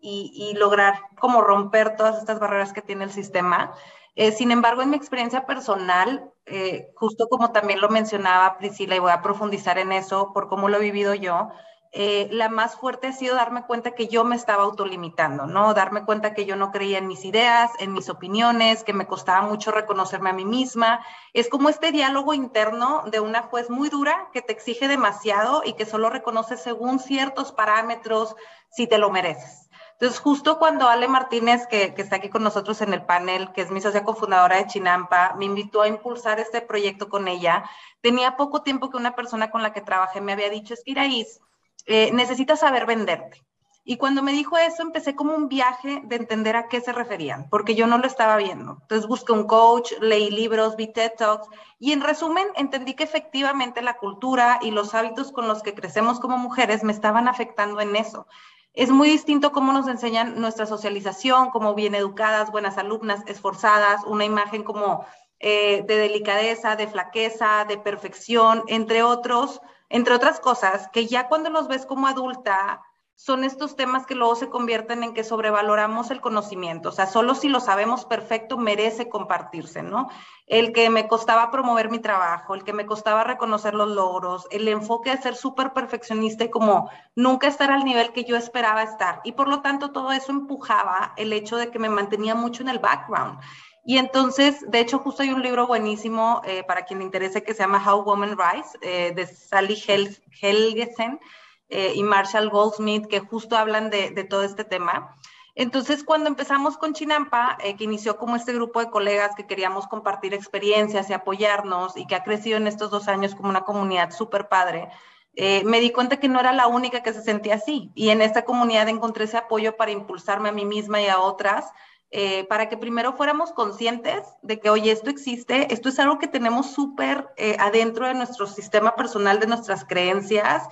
y, 0.00 0.54
lograr 0.56 1.00
como 1.18 1.40
romper 1.40 1.96
todas 1.96 2.18
estas 2.18 2.38
barreras 2.38 2.72
que 2.72 2.82
tiene 2.82 3.04
el 3.04 3.10
sistema. 3.10 3.72
Eh, 4.16 4.32
sin 4.32 4.50
embargo, 4.50 4.82
en 4.82 4.90
mi 4.90 4.96
experiencia 4.96 5.46
personal, 5.46 6.30
eh, 6.46 6.92
justo 6.94 7.26
como 7.28 7.52
también 7.52 7.80
lo 7.80 7.88
mencionaba 7.88 8.58
Priscila, 8.58 8.94
y 8.94 9.00
voy 9.00 9.10
a 9.10 9.22
profundizar 9.22 9.78
en 9.78 9.92
eso 9.92 10.32
por 10.32 10.48
cómo 10.48 10.68
lo 10.68 10.76
he 10.76 10.80
vivido 10.80 11.14
yo, 11.14 11.48
eh, 11.96 12.26
la 12.32 12.48
más 12.48 12.74
fuerte 12.74 13.06
ha 13.06 13.12
sido 13.12 13.36
darme 13.36 13.64
cuenta 13.66 13.92
que 13.92 14.08
yo 14.08 14.24
me 14.24 14.34
estaba 14.34 14.64
autolimitando, 14.64 15.46
¿no? 15.46 15.74
Darme 15.74 16.04
cuenta 16.04 16.34
que 16.34 16.44
yo 16.44 16.56
no 16.56 16.72
creía 16.72 16.98
en 16.98 17.06
mis 17.06 17.24
ideas, 17.24 17.70
en 17.78 17.92
mis 17.92 18.08
opiniones, 18.08 18.82
que 18.82 18.92
me 18.92 19.06
costaba 19.06 19.42
mucho 19.42 19.70
reconocerme 19.70 20.30
a 20.30 20.32
mí 20.32 20.44
misma. 20.44 21.06
Es 21.34 21.48
como 21.48 21.68
este 21.68 21.92
diálogo 21.92 22.34
interno 22.34 23.04
de 23.06 23.20
una 23.20 23.42
juez 23.42 23.70
muy 23.70 23.90
dura 23.90 24.28
que 24.32 24.42
te 24.42 24.52
exige 24.52 24.88
demasiado 24.88 25.62
y 25.64 25.74
que 25.74 25.86
solo 25.86 26.10
reconoce 26.10 26.56
según 26.56 26.98
ciertos 26.98 27.52
parámetros 27.52 28.34
si 28.70 28.88
te 28.88 28.98
lo 28.98 29.10
mereces. 29.10 29.70
Entonces, 29.92 30.18
justo 30.18 30.58
cuando 30.58 30.88
Ale 30.88 31.06
Martínez, 31.06 31.68
que, 31.68 31.94
está 31.96 32.16
aquí 32.16 32.28
con 32.28 32.42
nosotros 32.42 32.80
en 32.80 32.92
el 32.92 33.04
panel, 33.04 33.52
que 33.52 33.62
es 33.62 33.70
mi 33.70 33.80
socia 33.80 34.02
cofundadora 34.02 34.56
de 34.56 34.66
Chinampa, 34.66 35.36
me 35.38 35.44
invitó 35.44 35.82
a 35.82 35.88
impulsar 35.88 36.40
este 36.40 36.60
proyecto 36.60 37.08
con 37.08 37.28
ella, 37.28 37.70
tenía 38.00 38.36
poco 38.36 38.62
tiempo 38.62 38.90
que 38.90 38.96
una 38.96 39.14
persona 39.14 39.52
con 39.52 39.62
la 39.62 39.72
que 39.72 39.80
trabajé 39.80 40.20
me 40.20 40.32
había 40.32 40.50
dicho, 40.50 40.74
es 40.74 40.82
que 40.82 40.90
Iraís, 40.90 41.40
eh, 41.86 42.10
necesitas 42.12 42.60
saber 42.60 42.86
venderte. 42.86 43.44
Y 43.86 43.98
cuando 43.98 44.22
me 44.22 44.32
dijo 44.32 44.56
eso, 44.56 44.82
empecé 44.82 45.14
como 45.14 45.34
un 45.34 45.48
viaje 45.48 46.00
de 46.04 46.16
entender 46.16 46.56
a 46.56 46.68
qué 46.68 46.80
se 46.80 46.92
referían, 46.92 47.50
porque 47.50 47.74
yo 47.74 47.86
no 47.86 47.98
lo 47.98 48.06
estaba 48.06 48.38
viendo. 48.38 48.78
Entonces 48.80 49.06
busqué 49.06 49.32
un 49.32 49.46
coach, 49.46 49.92
leí 50.00 50.30
libros, 50.30 50.76
vi 50.76 50.90
TED 50.90 51.12
Talks 51.18 51.46
y 51.78 51.92
en 51.92 52.00
resumen 52.00 52.46
entendí 52.56 52.94
que 52.94 53.04
efectivamente 53.04 53.82
la 53.82 53.98
cultura 53.98 54.58
y 54.62 54.70
los 54.70 54.94
hábitos 54.94 55.32
con 55.32 55.48
los 55.48 55.62
que 55.62 55.74
crecemos 55.74 56.18
como 56.18 56.38
mujeres 56.38 56.82
me 56.82 56.92
estaban 56.92 57.28
afectando 57.28 57.78
en 57.82 57.94
eso. 57.94 58.26
Es 58.72 58.88
muy 58.88 59.10
distinto 59.10 59.52
cómo 59.52 59.74
nos 59.74 59.86
enseñan 59.86 60.40
nuestra 60.40 60.64
socialización, 60.64 61.50
como 61.50 61.74
bien 61.74 61.94
educadas, 61.94 62.50
buenas 62.50 62.78
alumnas, 62.78 63.22
esforzadas, 63.26 64.02
una 64.04 64.24
imagen 64.24 64.64
como 64.64 65.04
eh, 65.40 65.84
de 65.86 65.96
delicadeza, 65.98 66.74
de 66.74 66.88
flaqueza, 66.88 67.66
de 67.68 67.76
perfección, 67.76 68.64
entre 68.66 69.02
otros 69.02 69.60
entre 69.88 70.14
otras 70.14 70.40
cosas, 70.40 70.88
que 70.92 71.06
ya 71.06 71.28
cuando 71.28 71.50
los 71.50 71.68
ves 71.68 71.86
como 71.86 72.06
adulta, 72.06 72.82
son 73.16 73.44
estos 73.44 73.76
temas 73.76 74.06
que 74.06 74.16
luego 74.16 74.34
se 74.34 74.50
convierten 74.50 75.04
en 75.04 75.14
que 75.14 75.22
sobrevaloramos 75.22 76.10
el 76.10 76.20
conocimiento. 76.20 76.88
O 76.88 76.92
sea, 76.92 77.06
solo 77.06 77.34
si 77.34 77.48
lo 77.48 77.60
sabemos 77.60 78.04
perfecto 78.04 78.58
merece 78.58 79.08
compartirse, 79.08 79.82
¿no? 79.82 80.08
El 80.46 80.72
que 80.72 80.90
me 80.90 81.06
costaba 81.06 81.50
promover 81.50 81.90
mi 81.90 82.00
trabajo, 82.00 82.54
el 82.54 82.64
que 82.64 82.72
me 82.72 82.86
costaba 82.86 83.22
reconocer 83.22 83.74
los 83.74 83.88
logros, 83.88 84.48
el 84.50 84.66
enfoque 84.66 85.10
de 85.10 85.22
ser 85.22 85.36
súper 85.36 85.72
perfeccionista 85.72 86.44
y 86.44 86.50
como 86.50 86.90
nunca 87.14 87.46
estar 87.46 87.70
al 87.70 87.84
nivel 87.84 88.12
que 88.12 88.24
yo 88.24 88.36
esperaba 88.36 88.82
estar. 88.82 89.20
Y 89.22 89.32
por 89.32 89.48
lo 89.48 89.62
tanto, 89.62 89.92
todo 89.92 90.10
eso 90.10 90.32
empujaba 90.32 91.12
el 91.16 91.32
hecho 91.32 91.56
de 91.56 91.70
que 91.70 91.78
me 91.78 91.88
mantenía 91.88 92.34
mucho 92.34 92.62
en 92.62 92.68
el 92.68 92.80
background. 92.80 93.38
Y 93.84 93.98
entonces, 93.98 94.64
de 94.66 94.80
hecho, 94.80 94.98
justo 94.98 95.22
hay 95.22 95.30
un 95.30 95.42
libro 95.42 95.66
buenísimo 95.66 96.40
eh, 96.46 96.64
para 96.66 96.86
quien 96.86 97.00
le 97.00 97.04
interese 97.04 97.42
que 97.42 97.52
se 97.52 97.62
llama 97.62 97.84
How 97.86 98.02
Women 98.02 98.36
Rise, 98.38 98.78
eh, 98.80 99.12
de 99.14 99.26
Sally 99.26 99.80
Hel 99.86 100.16
Helgesen 100.40 101.20
eh, 101.68 101.92
y 101.94 102.02
Marshall 102.02 102.48
Goldsmith, 102.48 103.06
que 103.06 103.20
justo 103.20 103.58
hablan 103.58 103.90
de, 103.90 104.24
todo 104.24 104.42
este 104.42 104.64
tema. 104.64 105.14
Entonces, 105.54 106.02
cuando 106.02 106.28
empezamos 106.28 106.78
con 106.78 106.94
Chinampa, 106.94 107.58
que 107.58 107.84
inició 107.84 108.16
como 108.16 108.36
este 108.36 108.54
grupo 108.54 108.80
de 108.80 108.90
colegas 108.90 109.36
que 109.36 109.46
queríamos 109.46 109.86
compartir 109.86 110.32
experiencias 110.32 111.10
y 111.10 111.12
apoyarnos 111.12 111.96
y 111.96 112.06
que 112.06 112.14
ha 112.14 112.24
crecido 112.24 112.56
en 112.56 112.66
estos 112.66 112.90
dos 112.90 113.06
años 113.06 113.34
como 113.34 113.50
una 113.50 113.60
comunidad 113.60 114.10
súper 114.10 114.48
padre, 114.48 114.88
me 115.36 115.78
di 115.78 115.90
cuenta 115.90 116.16
que 116.16 116.28
no 116.28 116.40
era 116.40 116.52
la 116.52 116.66
única 116.66 117.04
que 117.04 117.12
se 117.12 117.22
sentía 117.22 117.56
así. 117.56 117.92
Y 117.94 118.10
en 118.10 118.20
esta 118.20 118.44
comunidad 118.44 118.88
encontré 118.88 119.24
ese 119.24 119.36
apoyo 119.36 119.76
para 119.76 119.92
impulsarme 119.92 120.48
a 120.48 120.52
mí 120.52 120.64
misma 120.64 121.00
y 121.00 121.06
a 121.06 121.20
otras 121.20 121.70
eh, 122.16 122.44
para 122.44 122.68
que 122.68 122.76
primero 122.76 123.14
fuéramos 123.14 123.50
conscientes 123.50 124.22
de 124.40 124.60
que, 124.60 124.70
oye, 124.70 124.92
esto 124.92 125.10
existe, 125.10 125.74
esto 125.74 125.88
es 125.88 125.98
algo 125.98 126.20
que 126.20 126.28
tenemos 126.28 126.70
súper 126.70 127.26
eh, 127.36 127.56
adentro 127.58 128.06
de 128.06 128.14
nuestro 128.14 128.46
sistema 128.46 128.94
personal, 128.94 129.40
de 129.40 129.48
nuestras 129.48 129.84
creencias, 129.84 130.62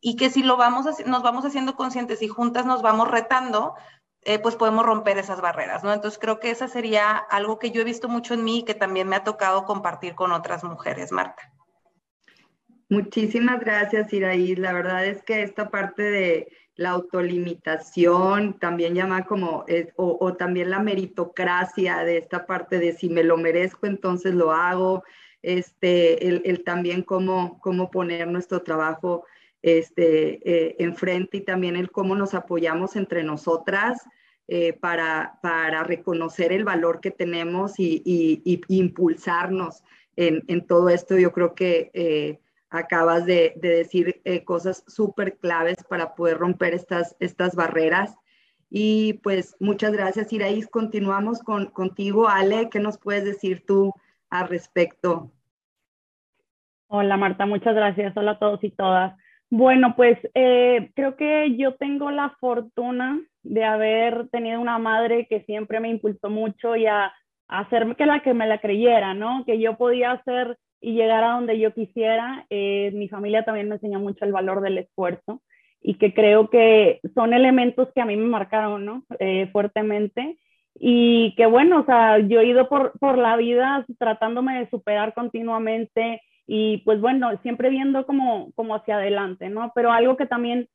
y 0.00 0.14
que 0.14 0.30
si 0.30 0.44
lo 0.44 0.56
vamos, 0.56 0.86
nos 1.04 1.24
vamos 1.24 1.44
haciendo 1.44 1.74
conscientes 1.74 2.22
y 2.22 2.28
juntas 2.28 2.66
nos 2.66 2.82
vamos 2.82 3.10
retando, 3.10 3.74
eh, 4.20 4.38
pues 4.38 4.54
podemos 4.54 4.86
romper 4.86 5.18
esas 5.18 5.40
barreras, 5.40 5.82
¿no? 5.82 5.92
Entonces 5.92 6.20
creo 6.20 6.38
que 6.38 6.52
esa 6.52 6.68
sería 6.68 7.16
algo 7.16 7.58
que 7.58 7.72
yo 7.72 7.80
he 7.80 7.84
visto 7.84 8.08
mucho 8.08 8.34
en 8.34 8.44
mí 8.44 8.60
y 8.60 8.62
que 8.62 8.74
también 8.74 9.08
me 9.08 9.16
ha 9.16 9.24
tocado 9.24 9.64
compartir 9.64 10.14
con 10.14 10.30
otras 10.30 10.62
mujeres, 10.62 11.10
Marta. 11.10 11.52
Muchísimas 12.88 13.58
gracias, 13.58 14.12
Iraí. 14.12 14.54
La 14.54 14.72
verdad 14.72 15.04
es 15.04 15.24
que 15.24 15.42
esta 15.42 15.68
parte 15.68 16.04
de 16.04 16.48
la 16.82 16.90
autolimitación, 16.90 18.58
también 18.58 18.94
llama 18.94 19.24
como, 19.24 19.64
o, 19.96 20.34
también 20.34 20.70
la 20.70 20.80
meritocracia 20.80 22.04
de 22.04 22.18
esta 22.18 22.46
parte 22.46 22.78
de 22.78 22.92
si 22.92 23.08
me 23.08 23.22
lo 23.22 23.36
merezco, 23.36 23.86
entonces 23.86 24.34
lo 24.34 24.52
hago, 24.52 25.04
este, 25.42 26.26
el, 26.28 26.64
también 26.64 27.02
cómo, 27.02 27.58
cómo 27.60 27.90
poner 27.90 28.28
nuestro 28.28 28.62
trabajo 28.62 29.24
este, 29.62 30.40
eh, 30.48 30.76
enfrente 30.78 31.38
y 31.38 31.40
también 31.42 31.76
el 31.76 31.90
cómo 31.90 32.14
nos 32.14 32.34
apoyamos 32.34 32.96
entre 32.96 33.22
nosotras 33.22 34.02
eh, 34.48 34.72
para, 34.72 35.38
para, 35.40 35.84
reconocer 35.84 36.52
el 36.52 36.64
valor 36.64 37.00
que 37.00 37.10
tenemos 37.10 37.78
y, 37.78 38.42
impulsarnos 38.68 39.82
en, 40.16 40.66
todo 40.66 40.88
esto. 40.88 41.16
Yo 41.16 41.32
creo 41.32 41.54
que... 41.54 42.40
Acabas 42.74 43.26
de, 43.26 43.52
decir 43.56 44.22
eh, 44.24 44.44
cosas 44.44 44.82
súper 44.86 45.36
claves 45.36 45.84
para 45.84 46.14
poder 46.14 46.38
romper 46.38 46.72
estas, 46.72 47.14
estas 47.20 47.54
barreras. 47.54 48.16
Y 48.70 49.20
pues 49.22 49.54
muchas 49.60 49.92
gracias, 49.92 50.32
Iraís. 50.32 50.66
Continuamos 50.66 51.40
con, 51.40 51.66
contigo. 51.66 52.28
Ale, 52.28 52.70
¿qué 52.70 52.80
nos 52.80 52.96
puedes 52.96 53.24
decir 53.24 53.66
tú 53.66 53.92
al 54.30 54.48
respecto? 54.48 55.30
Hola, 56.88 57.18
Marta, 57.18 57.44
muchas 57.44 57.74
gracias. 57.74 58.16
Hola 58.16 58.32
a 58.32 58.38
todos 58.38 58.64
y 58.64 58.70
todas. 58.70 59.14
Bueno, 59.50 59.94
pues 59.94 60.18
eh, 60.32 60.90
creo 60.94 61.16
que 61.16 61.54
yo 61.58 61.74
tengo 61.74 62.10
la 62.10 62.30
fortuna 62.40 63.20
de 63.42 63.64
haber 63.64 64.28
tenido 64.30 64.58
una 64.58 64.78
madre 64.78 65.26
que 65.28 65.42
siempre 65.42 65.78
me 65.78 65.90
impulsó 65.90 66.30
mucho 66.30 66.74
y 66.74 66.86
a, 66.86 67.12
a 67.48 67.58
hacerme 67.60 67.96
que 67.96 68.06
la 68.06 68.20
que 68.20 68.32
me 68.32 68.46
la 68.46 68.62
creyera, 68.62 69.12
¿no? 69.12 69.44
Que 69.44 69.60
yo 69.60 69.76
podía 69.76 70.12
hacer 70.12 70.56
y 70.82 70.94
llegar 70.94 71.24
a 71.24 71.34
donde 71.34 71.58
yo 71.58 71.72
quisiera. 71.72 72.44
Eh, 72.50 72.90
mi 72.92 73.08
familia 73.08 73.44
también 73.44 73.68
me 73.68 73.76
enseñó 73.76 74.00
mucho 74.00 74.24
el 74.24 74.32
valor 74.32 74.60
del 74.60 74.78
esfuerzo 74.78 75.40
y 75.80 75.94
que 75.94 76.12
creo 76.12 76.50
que 76.50 77.00
son 77.14 77.32
elementos 77.32 77.88
que 77.94 78.00
a 78.00 78.04
mí 78.04 78.16
me 78.16 78.26
marcaron, 78.26 78.84
¿no? 78.84 79.04
Eh, 79.18 79.48
fuertemente. 79.52 80.38
Y 80.74 81.34
que 81.36 81.46
bueno, 81.46 81.80
o 81.80 81.84
sea, 81.84 82.18
yo 82.18 82.40
he 82.40 82.46
ido 82.46 82.68
por, 82.68 82.98
por 82.98 83.16
la 83.16 83.36
vida 83.36 83.84
tratándome 83.98 84.58
de 84.58 84.70
superar 84.70 85.14
continuamente 85.14 86.20
y 86.46 86.78
pues 86.78 87.00
bueno, 87.00 87.30
siempre 87.42 87.70
viendo 87.70 88.04
como, 88.04 88.50
como 88.54 88.74
hacia 88.74 88.96
adelante, 88.96 89.48
¿no? 89.48 89.72
Pero 89.74 89.92
algo 89.92 90.16
que 90.16 90.26
también 90.26 90.68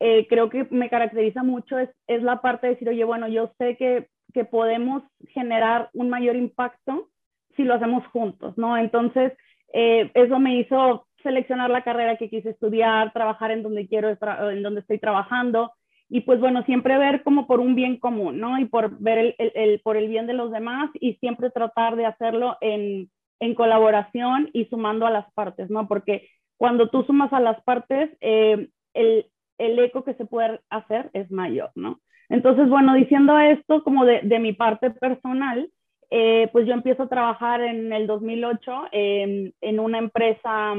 eh, 0.00 0.26
creo 0.28 0.50
que 0.50 0.66
me 0.70 0.90
caracteriza 0.90 1.42
mucho 1.42 1.78
es, 1.78 1.90
es 2.08 2.22
la 2.22 2.40
parte 2.40 2.66
de 2.66 2.72
decir, 2.74 2.88
oye, 2.88 3.04
bueno, 3.04 3.28
yo 3.28 3.52
sé 3.58 3.76
que, 3.76 4.08
que 4.32 4.44
podemos 4.44 5.02
generar 5.28 5.90
un 5.92 6.10
mayor 6.10 6.36
impacto 6.36 7.10
si 7.56 7.62
lo 7.64 7.74
hacemos 7.74 8.06
juntos, 8.08 8.56
¿no? 8.58 8.76
Entonces, 8.76 9.32
eh, 9.72 10.10
eso 10.14 10.38
me 10.38 10.56
hizo 10.56 11.06
seleccionar 11.22 11.70
la 11.70 11.82
carrera 11.82 12.16
que 12.16 12.28
quise 12.28 12.50
estudiar, 12.50 13.12
trabajar 13.12 13.50
en 13.50 13.62
donde 13.62 13.88
quiero, 13.88 14.10
en 14.50 14.62
donde 14.62 14.80
estoy 14.80 14.98
trabajando 14.98 15.72
y 16.08 16.20
pues 16.20 16.38
bueno, 16.38 16.62
siempre 16.64 16.98
ver 16.98 17.22
como 17.22 17.46
por 17.46 17.60
un 17.60 17.74
bien 17.74 17.98
común, 17.98 18.38
¿no? 18.38 18.58
Y 18.58 18.66
por 18.66 18.98
ver 18.98 19.34
el, 19.38 19.80
por 19.80 19.96
el 19.96 20.08
bien 20.08 20.26
de 20.26 20.34
los 20.34 20.52
demás 20.52 20.90
y 20.94 21.14
siempre 21.14 21.50
tratar 21.50 21.96
de 21.96 22.06
hacerlo 22.06 22.56
en, 22.60 23.10
en, 23.40 23.54
colaboración 23.54 24.50
y 24.52 24.66
sumando 24.66 25.06
a 25.06 25.10
las 25.10 25.32
partes, 25.32 25.70
¿no? 25.70 25.88
Porque 25.88 26.28
cuando 26.56 26.88
tú 26.88 27.02
sumas 27.04 27.32
a 27.32 27.40
las 27.40 27.62
partes, 27.64 28.10
eh, 28.20 28.68
el, 28.92 29.26
el, 29.58 29.78
eco 29.78 30.04
que 30.04 30.14
se 30.14 30.26
puede 30.26 30.60
hacer 30.70 31.10
es 31.14 31.30
mayor, 31.30 31.70
¿no? 31.74 32.00
Entonces, 32.28 32.68
bueno, 32.68 32.94
diciendo 32.94 33.38
esto 33.38 33.82
como 33.82 34.04
de, 34.04 34.20
de 34.22 34.38
mi 34.38 34.52
parte 34.52 34.90
personal, 34.90 35.68
eh, 36.10 36.48
pues 36.52 36.66
yo 36.66 36.74
empiezo 36.74 37.04
a 37.04 37.08
trabajar 37.08 37.60
en 37.60 37.92
el 37.92 38.06
2008 38.06 38.84
en 38.92 39.80
una 39.80 39.98
empresa, 39.98 40.74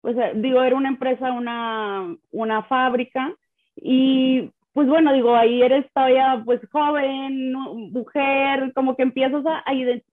pues 0.00 0.16
eh, 0.18 0.32
digo, 0.36 0.62
era 0.62 0.76
una 0.76 0.88
empresa, 0.88 1.32
una, 1.32 2.14
una 2.30 2.62
fábrica 2.64 3.34
y 3.76 4.50
pues 4.74 4.88
bueno, 4.88 5.12
digo, 5.12 5.36
ahí 5.36 5.62
eres 5.62 5.86
todavía 5.94 6.42
pues 6.44 6.60
joven, 6.70 7.52
mujer, 7.52 8.72
como 8.74 8.96
que 8.96 9.04
empiezas 9.04 9.44
a, 9.46 9.62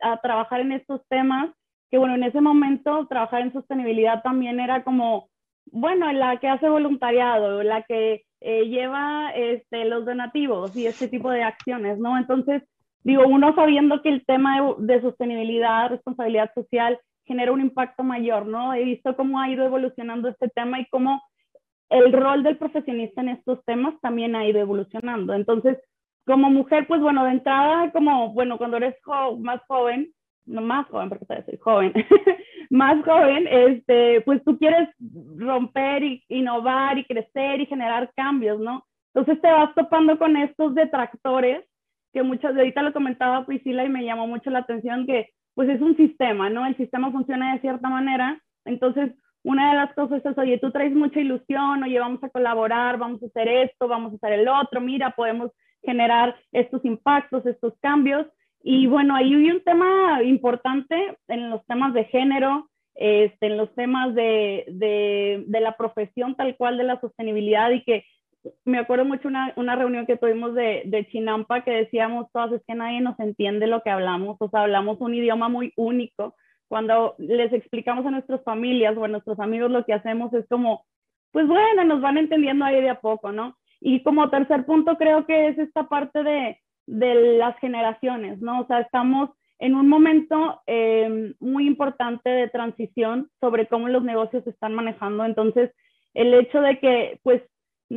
a, 0.02 0.22
trabajar 0.22 0.62
en 0.62 0.72
estos 0.72 1.02
temas, 1.10 1.50
que 1.90 1.98
bueno, 1.98 2.14
en 2.14 2.24
ese 2.24 2.42
momento 2.42 3.08
trabajar 3.08 3.42
en 3.42 3.54
sostenibilidad 3.54 4.22
también 4.22 4.60
era 4.60 4.84
como, 4.84 5.30
bueno, 5.66 6.14
la 6.14 6.38
que 6.38 6.48
hace 6.48 6.70
voluntariado, 6.70 7.64
la 7.64 7.82
que 7.82 8.24
eh, 8.40 8.66
lleva 8.70 9.32
este, 9.32 9.86
los 9.86 10.06
donativos 10.06 10.76
y 10.78 10.86
este 10.86 11.08
tipo 11.08 11.32
de 11.32 11.44
acciones, 11.44 11.98
¿no? 11.98 12.18
Entonces, 12.18 12.62
digo, 13.04 13.26
uno 13.28 13.54
sabiendo 13.56 14.02
que 14.02 14.10
el 14.10 14.26
tema 14.26 14.76
de, 14.78 15.02
sostenibilidad, 15.02 15.90
responsabilidad 15.90 16.52
social 16.54 17.00
genera 17.26 17.52
un 17.52 17.62
impacto 17.62 18.04
mayor, 18.04 18.46
¿no? 18.46 18.74
He 18.74 18.84
visto 18.84 19.16
cómo 19.16 19.40
ha 19.40 19.50
ido 19.50 19.66
evolucionando 19.66 20.28
este 20.28 20.50
tema 20.50 20.80
y 20.80 20.86
cómo 20.88 21.22
el 21.90 22.12
rol 22.14 22.44
del 22.44 22.58
profesionista 22.58 23.22
en 23.22 23.30
estos 23.30 23.64
temas 23.66 23.94
también 24.02 24.36
ha 24.36 24.46
ido 24.48 24.60
evolucionando. 24.60 25.34
Entonces, 25.34 25.78
como 26.26 26.50
mujer, 26.50 26.88
pues 26.88 27.02
bueno, 27.02 27.24
de 27.26 27.32
entrada, 27.32 27.92
como, 27.92 28.34
bueno, 28.34 28.58
cuando 28.58 28.78
eres 28.78 28.96
más 29.40 29.62
joven, 29.68 30.12
no 30.46 30.62
más 30.62 30.88
joven, 30.88 31.10
porque 31.10 31.26
todavía 31.26 31.46
soy 31.46 31.58
joven, 31.58 31.94
más 32.70 33.04
joven, 33.04 33.48
este, 33.48 34.22
pues 34.22 34.44
tú 34.44 34.58
quieres 34.58 34.90
romper 35.38 36.04
y 36.04 36.24
innovar 36.30 36.98
y 36.98 37.06
crecer 37.06 37.62
y 37.62 37.66
generar 37.66 38.12
cambios, 38.16 38.60
¿no? 38.60 38.86
Entonces 39.14 39.42
te 39.42 39.52
vas 39.52 39.74
topando 39.76 40.18
con 40.18 40.38
estos 40.38 40.74
detractores 40.74 41.66
que 42.14 42.24
muchas, 42.24 42.54
de 42.54 42.62
ahorita 42.62 42.82
lo 42.82 42.94
comentaba 42.94 43.46
Priscila 43.46 43.84
y 43.86 43.90
me 43.90 44.04
llamó 44.04 44.28
mucho 44.28 44.50
la 44.50 44.60
atención 44.60 45.06
que 45.06 45.30
pues 45.54 45.70
es 45.70 45.82
un 45.82 45.98
sistema, 45.98 46.50
¿no? 46.50 46.66
El 46.66 46.78
sistema 46.78 47.12
funciona 47.12 47.54
de 47.54 47.62
cierta 47.62 47.90
manera, 47.90 48.42
entonces 48.66 49.12
una 49.44 49.72
de 49.72 49.78
las 49.78 49.94
cosas 49.96 50.24
es, 50.24 50.38
oye, 50.38 50.60
tú 50.60 50.72
traes 50.72 50.94
mucha 50.94 51.20
ilusión, 51.20 51.84
oye, 51.84 52.00
vamos 52.00 52.24
a 52.24 52.30
colaborar, 52.30 52.98
vamos 52.98 53.22
a 53.24 53.26
hacer 53.26 53.48
esto, 53.48 53.88
vamos 53.88 54.14
a 54.14 54.16
hacer 54.16 54.40
el 54.40 54.48
otro, 54.48 54.82
mira, 54.82 55.12
podemos 55.12 55.52
generar 55.84 56.36
estos 56.52 56.84
impactos, 56.86 57.46
estos 57.46 57.74
cambios. 57.82 58.28
Y 58.64 58.86
bueno, 58.86 59.16
ahí 59.16 59.34
hay 59.34 59.50
un 59.50 59.64
tema 59.64 60.22
importante 60.24 61.18
en 61.28 61.50
los 61.50 61.66
temas 61.66 61.94
de 61.96 62.06
género, 62.06 62.70
este, 62.94 63.48
en 63.48 63.58
los 63.58 63.74
temas 63.74 64.14
de, 64.14 64.66
de, 64.68 65.44
de, 65.48 65.60
la 65.60 65.76
profesión 65.76 66.36
tal 66.36 66.56
cual 66.56 66.78
de 66.78 66.84
la 66.84 67.00
sostenibilidad 67.00 67.72
y 67.72 67.84
que 67.84 68.06
me 68.66 68.80
acuerdo 68.80 69.06
mucho 69.06 69.28
una, 69.28 69.54
una 69.56 69.76
reunión 69.76 70.06
que 70.06 70.18
tuvimos 70.18 70.56
de, 70.56 70.84
de, 70.86 71.08
Chinampa 71.08 71.64
que 71.64 71.72
decíamos 71.72 72.28
todas, 72.32 72.52
es 72.54 72.62
que 72.68 72.76
nadie 72.76 73.02
nos 73.02 73.20
entiende 73.20 73.68
lo 73.68 73.82
que 73.82 73.90
hablamos, 73.90 74.38
o 74.40 74.50
sea, 74.50 74.62
hablamos 74.62 75.00
un 75.00 75.14
idioma 75.14 75.50
muy 75.50 75.74
único. 75.76 76.36
Cuando 76.68 77.16
les 77.18 77.52
explicamos 77.54 78.06
a 78.06 78.12
nuestras 78.12 78.44
familias 78.44 78.96
o 78.98 79.04
a 79.04 79.10
nuestros 79.10 79.40
amigos 79.40 79.72
lo 79.72 79.86
que 79.86 79.94
hacemos 79.94 80.34
es 80.34 80.48
como, 80.48 80.86
pues 81.32 81.48
bueno, 81.48 81.84
nos 81.84 82.02
van 82.02 82.18
entendiendo 82.18 82.66
ahí 82.66 82.82
de 82.82 82.90
a 82.90 83.00
poco, 83.00 83.32
¿no? 83.32 83.58
Y 83.80 84.04
como 84.04 84.30
tercer 84.30 84.66
punto 84.66 84.98
creo 84.98 85.26
que 85.26 85.50
es 85.50 85.58
esta 85.58 85.88
parte 85.88 86.24
de, 86.24 86.60
de 86.88 87.38
las 87.38 87.58
generaciones, 87.60 88.42
¿no? 88.42 88.62
O 88.62 88.68
sea, 88.68 88.80
estamos 88.80 89.32
en 89.60 89.76
un 89.76 89.88
momento 89.88 90.62
eh, 90.66 91.36
muy 91.40 91.68
importante 91.68 92.30
de 92.30 92.50
transición 92.50 93.30
sobre 93.40 93.68
cómo 93.68 93.90
los 93.90 94.04
negocios 94.04 94.44
se 94.44 94.50
están 94.50 94.74
manejando. 94.74 95.24
Entonces, 95.24 95.72
el 96.16 96.34
hecho 96.34 96.62
de 96.62 96.80
que, 96.80 97.20
pues, 97.24 97.44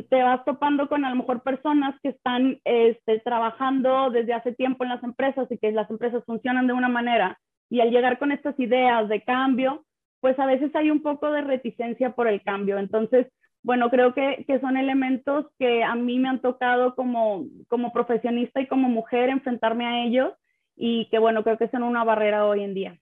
te 0.03 0.21
vas 0.23 0.43
topando 0.45 0.89
con 0.89 1.05
a 1.05 1.09
lo 1.09 1.15
mejor 1.15 1.41
personas 1.41 1.95
que 2.01 2.09
están 2.09 2.59
este, 2.63 3.19
trabajando 3.19 4.09
desde 4.09 4.33
hace 4.33 4.53
tiempo 4.53 4.83
en 4.83 4.89
las 4.89 5.03
empresas 5.03 5.49
y 5.51 5.57
que 5.57 5.71
las 5.71 5.89
empresas 5.89 6.23
funcionan 6.25 6.67
de 6.67 6.73
una 6.73 6.89
manera 6.89 7.39
y 7.69 7.79
al 7.81 7.91
llegar 7.91 8.19
con 8.19 8.31
estas 8.31 8.59
ideas 8.59 9.07
de 9.09 9.23
cambio, 9.23 9.85
pues 10.19 10.37
a 10.39 10.45
veces 10.45 10.75
hay 10.75 10.91
un 10.91 11.01
poco 11.01 11.31
de 11.31 11.41
reticencia 11.41 12.11
por 12.11 12.27
el 12.27 12.43
cambio. 12.43 12.77
Entonces, 12.77 13.27
bueno, 13.63 13.89
creo 13.89 14.13
que, 14.13 14.45
que 14.47 14.59
son 14.59 14.77
elementos 14.77 15.47
que 15.57 15.83
a 15.83 15.95
mí 15.95 16.19
me 16.19 16.29
han 16.29 16.41
tocado 16.41 16.95
como, 16.95 17.45
como 17.67 17.91
profesionista 17.91 18.61
y 18.61 18.67
como 18.67 18.89
mujer 18.89 19.29
enfrentarme 19.29 19.85
a 19.85 20.05
ellos 20.05 20.33
y 20.75 21.09
que, 21.09 21.19
bueno, 21.19 21.43
creo 21.43 21.57
que 21.57 21.69
son 21.69 21.83
una 21.83 22.03
barrera 22.03 22.45
hoy 22.45 22.63
en 22.63 22.73
día. 22.73 22.99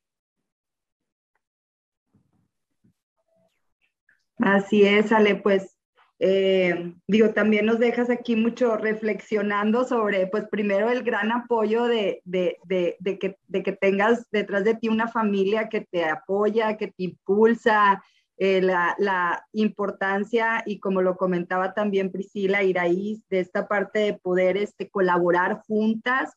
Así 4.37 4.83
es, 4.83 5.11
Ale, 5.11 5.35
pues 5.35 5.77
eh, 6.19 6.93
digo, 7.07 7.31
también 7.31 7.65
nos 7.65 7.79
dejas 7.79 8.09
aquí 8.09 8.35
mucho 8.35 8.77
reflexionando 8.77 9.83
sobre, 9.83 10.27
pues 10.27 10.45
primero 10.49 10.89
el 10.89 11.03
gran 11.03 11.31
apoyo 11.31 11.85
de, 11.85 12.21
de, 12.23 12.57
de, 12.63 13.19
que, 13.19 13.37
de 13.47 13.63
que 13.63 13.73
tengas 13.73 14.25
detrás 14.31 14.63
de 14.63 14.75
ti 14.75 14.89
una 14.89 15.07
familia 15.07 15.69
que 15.69 15.81
te 15.81 16.05
apoya, 16.05 16.77
que 16.77 16.87
te 16.87 17.03
impulsa, 17.03 18.01
eh, 18.37 18.61
la, 18.61 18.95
la, 18.97 19.45
importancia 19.53 20.63
y 20.65 20.79
como 20.79 21.01
lo 21.01 21.17
comentaba 21.17 21.73
también 21.73 22.11
Priscila 22.11 22.63
Iraíz, 22.63 23.21
de 23.29 23.39
esta 23.39 23.67
parte 23.67 23.99
de 23.99 24.13
poder 24.13 24.57
este, 24.57 24.89
colaborar 24.89 25.61
juntas 25.67 26.33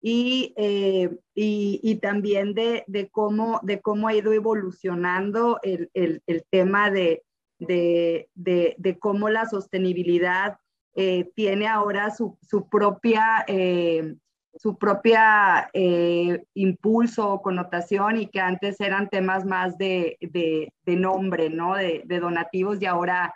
y, 0.00 0.54
eh, 0.56 1.18
y, 1.34 1.80
y, 1.82 1.96
también 1.96 2.54
de, 2.54 2.84
de, 2.86 3.08
cómo, 3.08 3.58
de 3.62 3.80
cómo 3.80 4.08
ha 4.08 4.14
ido 4.14 4.32
evolucionando 4.32 5.58
el, 5.62 5.90
el 5.94 6.44
tema 6.50 6.90
de, 6.90 7.24
de, 7.60 8.28
de, 8.34 8.98
cómo 8.98 9.28
la 9.28 9.46
sostenibilidad 9.46 10.56
eh, 10.94 11.30
tiene 11.34 11.68
ahora 11.68 12.10
su, 12.10 12.38
su 12.42 12.68
propia, 12.68 13.44
eh, 13.46 14.16
su 14.54 14.76
propia 14.76 15.70
eh, 15.72 16.42
impulso 16.54 17.30
o 17.30 17.42
connotación 17.42 18.16
y 18.16 18.26
que 18.26 18.40
antes 18.40 18.80
eran 18.80 19.08
temas 19.08 19.44
más 19.44 19.78
de, 19.78 20.16
de, 20.20 20.72
de 20.84 20.96
nombre, 20.96 21.50
¿no? 21.50 21.74
De, 21.74 22.02
donativos 22.06 22.80
y 22.82 22.86
ahora, 22.86 23.34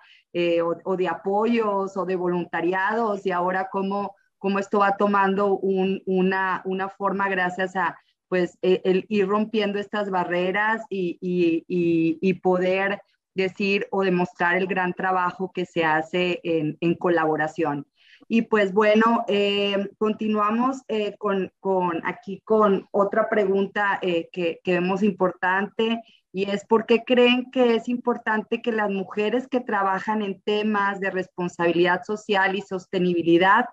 o, 0.84 0.96
de 0.96 1.08
apoyos 1.08 1.96
o 1.96 2.04
de 2.04 2.16
voluntariados 2.16 3.24
y 3.24 3.30
ahora 3.30 3.68
cómo, 3.70 4.16
cómo 4.38 4.58
esto 4.58 4.80
va 4.80 4.96
tomando 4.96 5.56
un, 5.56 6.02
una, 6.06 6.62
una 6.64 6.88
forma 6.88 7.28
gracias 7.28 7.76
a 7.76 7.96
pues 8.26 8.58
el 8.62 9.04
ir 9.08 9.28
rompiendo 9.28 9.78
estas 9.78 10.10
barreras 10.10 10.82
y, 10.90 11.18
y, 11.20 11.64
y 11.68 12.34
poder 12.40 13.00
decir 13.34 13.86
o 13.90 14.02
demostrar 14.02 14.56
el 14.56 14.66
gran 14.66 14.92
trabajo 14.94 15.52
que 15.52 15.66
se 15.66 15.84
hace 15.84 16.40
en, 16.42 16.76
en 16.80 16.94
colaboración. 16.94 17.86
Y 18.28 18.42
pues 18.42 18.72
bueno, 18.72 19.24
eh, 19.28 19.90
continuamos 19.98 20.82
eh, 20.88 21.14
con, 21.18 21.52
con, 21.60 22.00
aquí 22.06 22.40
con 22.44 22.88
otra 22.90 23.28
pregunta 23.28 23.98
eh, 24.00 24.28
que, 24.32 24.60
que, 24.64 24.72
vemos 24.74 25.02
importante 25.02 26.00
y 26.32 26.50
es 26.50 26.64
por 26.64 26.86
qué 26.86 27.04
creen 27.04 27.50
que 27.50 27.74
es 27.74 27.88
importante 27.88 28.62
que 28.62 28.72
las 28.72 28.90
mujeres 28.90 29.46
que 29.46 29.60
trabajan 29.60 30.22
en 30.22 30.40
temas 30.40 31.00
de 31.00 31.10
responsabilidad 31.10 32.02
social 32.04 32.56
y 32.56 32.62
sostenibilidad 32.62 33.66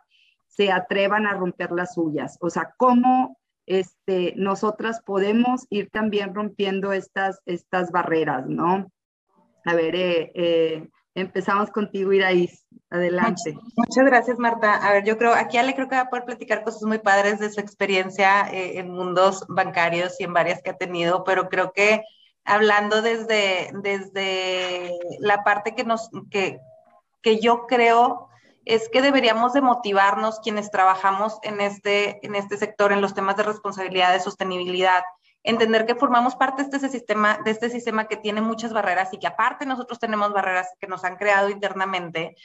se 0.47 0.71
atrevan 0.71 1.27
a 1.27 1.33
romper 1.33 1.71
las 1.71 1.93
suyas. 1.93 2.37
O 2.41 2.49
sea, 2.49 2.73
cómo 2.77 3.37
este, 3.65 4.33
nosotras 4.35 5.01
podemos 5.01 5.65
ir 5.69 5.89
también 5.89 6.35
rompiendo 6.35 6.91
estas, 6.91 7.39
estas 7.45 7.91
barreras, 7.91 8.47
¿no? 8.47 8.91
A 9.65 9.75
ver, 9.75 9.95
eh, 9.95 10.31
eh, 10.35 10.87
empezamos 11.15 11.69
contigo, 11.69 12.13
Iraís. 12.13 12.65
Adelante. 12.89 13.57
Muchas, 13.77 14.05
gracias, 14.05 14.37
Marta. 14.37 14.75
A 14.75 14.91
ver, 14.91 15.05
yo 15.05 15.17
creo, 15.17 15.33
aquí 15.33 15.57
Ale 15.57 15.75
creo 15.75 15.87
que 15.87 15.95
va 15.95 16.01
a 16.01 16.09
poder 16.09 16.25
platicar 16.25 16.63
cosas 16.63 16.83
muy 16.83 16.99
padres 16.99 17.39
de 17.39 17.49
su 17.49 17.61
experiencia 17.61 18.49
eh, 18.51 18.79
en 18.79 18.91
mundos 18.91 19.45
bancarios 19.47 20.19
y 20.19 20.25
en 20.25 20.33
varias 20.33 20.61
que 20.61 20.71
ha 20.71 20.77
tenido, 20.77 21.23
pero 21.23 21.47
creo 21.47 21.71
que 21.71 22.01
hablando 22.43 23.01
desde, 23.01 23.71
desde 23.81 24.91
la 25.19 25.43
parte 25.43 25.73
que 25.73 25.85
nos, 25.85 26.09
que, 26.29 26.59
que 27.21 27.39
yo 27.39 27.65
creo 27.65 28.27
es 28.65 28.89
que 28.89 29.01
deberíamos 29.01 29.53
de 29.53 29.61
motivarnos 29.61 30.39
quienes 30.39 30.69
trabajamos 30.69 31.39
en 31.43 31.61
este, 31.61 32.25
en 32.25 32.35
este 32.35 32.57
sector, 32.57 32.91
en 32.91 33.01
los 33.01 33.13
temas 33.13 33.37
de 33.37 33.43
responsabilidad, 33.43 34.11
de 34.11 34.19
sostenibilidad, 34.19 35.01
entender 35.43 35.85
que 35.85 35.95
formamos 35.95 36.35
parte 36.35 36.63
de 36.63 36.69
este 36.69 36.89
sistema, 36.89 37.39
de 37.43 37.51
este 37.51 37.69
sistema 37.69 38.07
que 38.07 38.17
tiene 38.17 38.41
muchas 38.41 38.73
barreras 38.73 39.13
y 39.13 39.17
que 39.17 39.27
aparte 39.27 39.65
nosotros 39.65 39.99
tenemos 39.99 40.33
barreras 40.33 40.69
que 40.79 40.87
nos 40.87 41.03
han 41.03 41.15
creado 41.15 41.49
internamente 41.49 42.35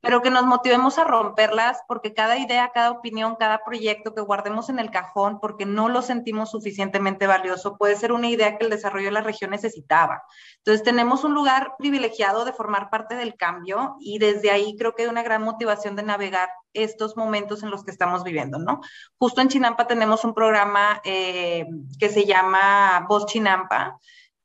pero 0.00 0.22
que 0.22 0.30
nos 0.30 0.44
motivemos 0.44 0.98
a 0.98 1.04
romperlas 1.04 1.78
porque 1.86 2.14
cada 2.14 2.38
idea, 2.38 2.70
cada 2.72 2.90
opinión, 2.90 3.36
cada 3.36 3.62
proyecto 3.64 4.14
que 4.14 4.20
guardemos 4.20 4.68
en 4.70 4.78
el 4.78 4.90
cajón 4.90 5.38
porque 5.40 5.66
no 5.66 5.88
lo 5.88 6.02
sentimos 6.02 6.50
suficientemente 6.50 7.26
valioso 7.26 7.76
puede 7.76 7.96
ser 7.96 8.12
una 8.12 8.28
idea 8.28 8.56
que 8.56 8.64
el 8.64 8.70
desarrollo 8.70 9.06
de 9.06 9.12
la 9.12 9.20
región 9.20 9.50
necesitaba. 9.50 10.22
Entonces 10.58 10.82
tenemos 10.82 11.24
un 11.24 11.34
lugar 11.34 11.74
privilegiado 11.78 12.44
de 12.44 12.52
formar 12.52 12.90
parte 12.90 13.14
del 13.16 13.36
cambio 13.36 13.96
y 14.00 14.18
desde 14.18 14.50
ahí 14.50 14.76
creo 14.78 14.94
que 14.94 15.02
hay 15.02 15.08
una 15.08 15.22
gran 15.22 15.42
motivación 15.42 15.96
de 15.96 16.02
navegar 16.02 16.48
estos 16.72 17.16
momentos 17.16 17.62
en 17.62 17.70
los 17.70 17.84
que 17.84 17.90
estamos 17.90 18.22
viviendo, 18.24 18.58
¿no? 18.58 18.80
Justo 19.18 19.40
en 19.40 19.48
Chinampa 19.48 19.86
tenemos 19.86 20.24
un 20.24 20.34
programa 20.34 21.00
eh, 21.04 21.66
que 21.98 22.08
se 22.08 22.24
llama 22.24 23.04
Voz 23.08 23.26
Chinampa, 23.26 23.98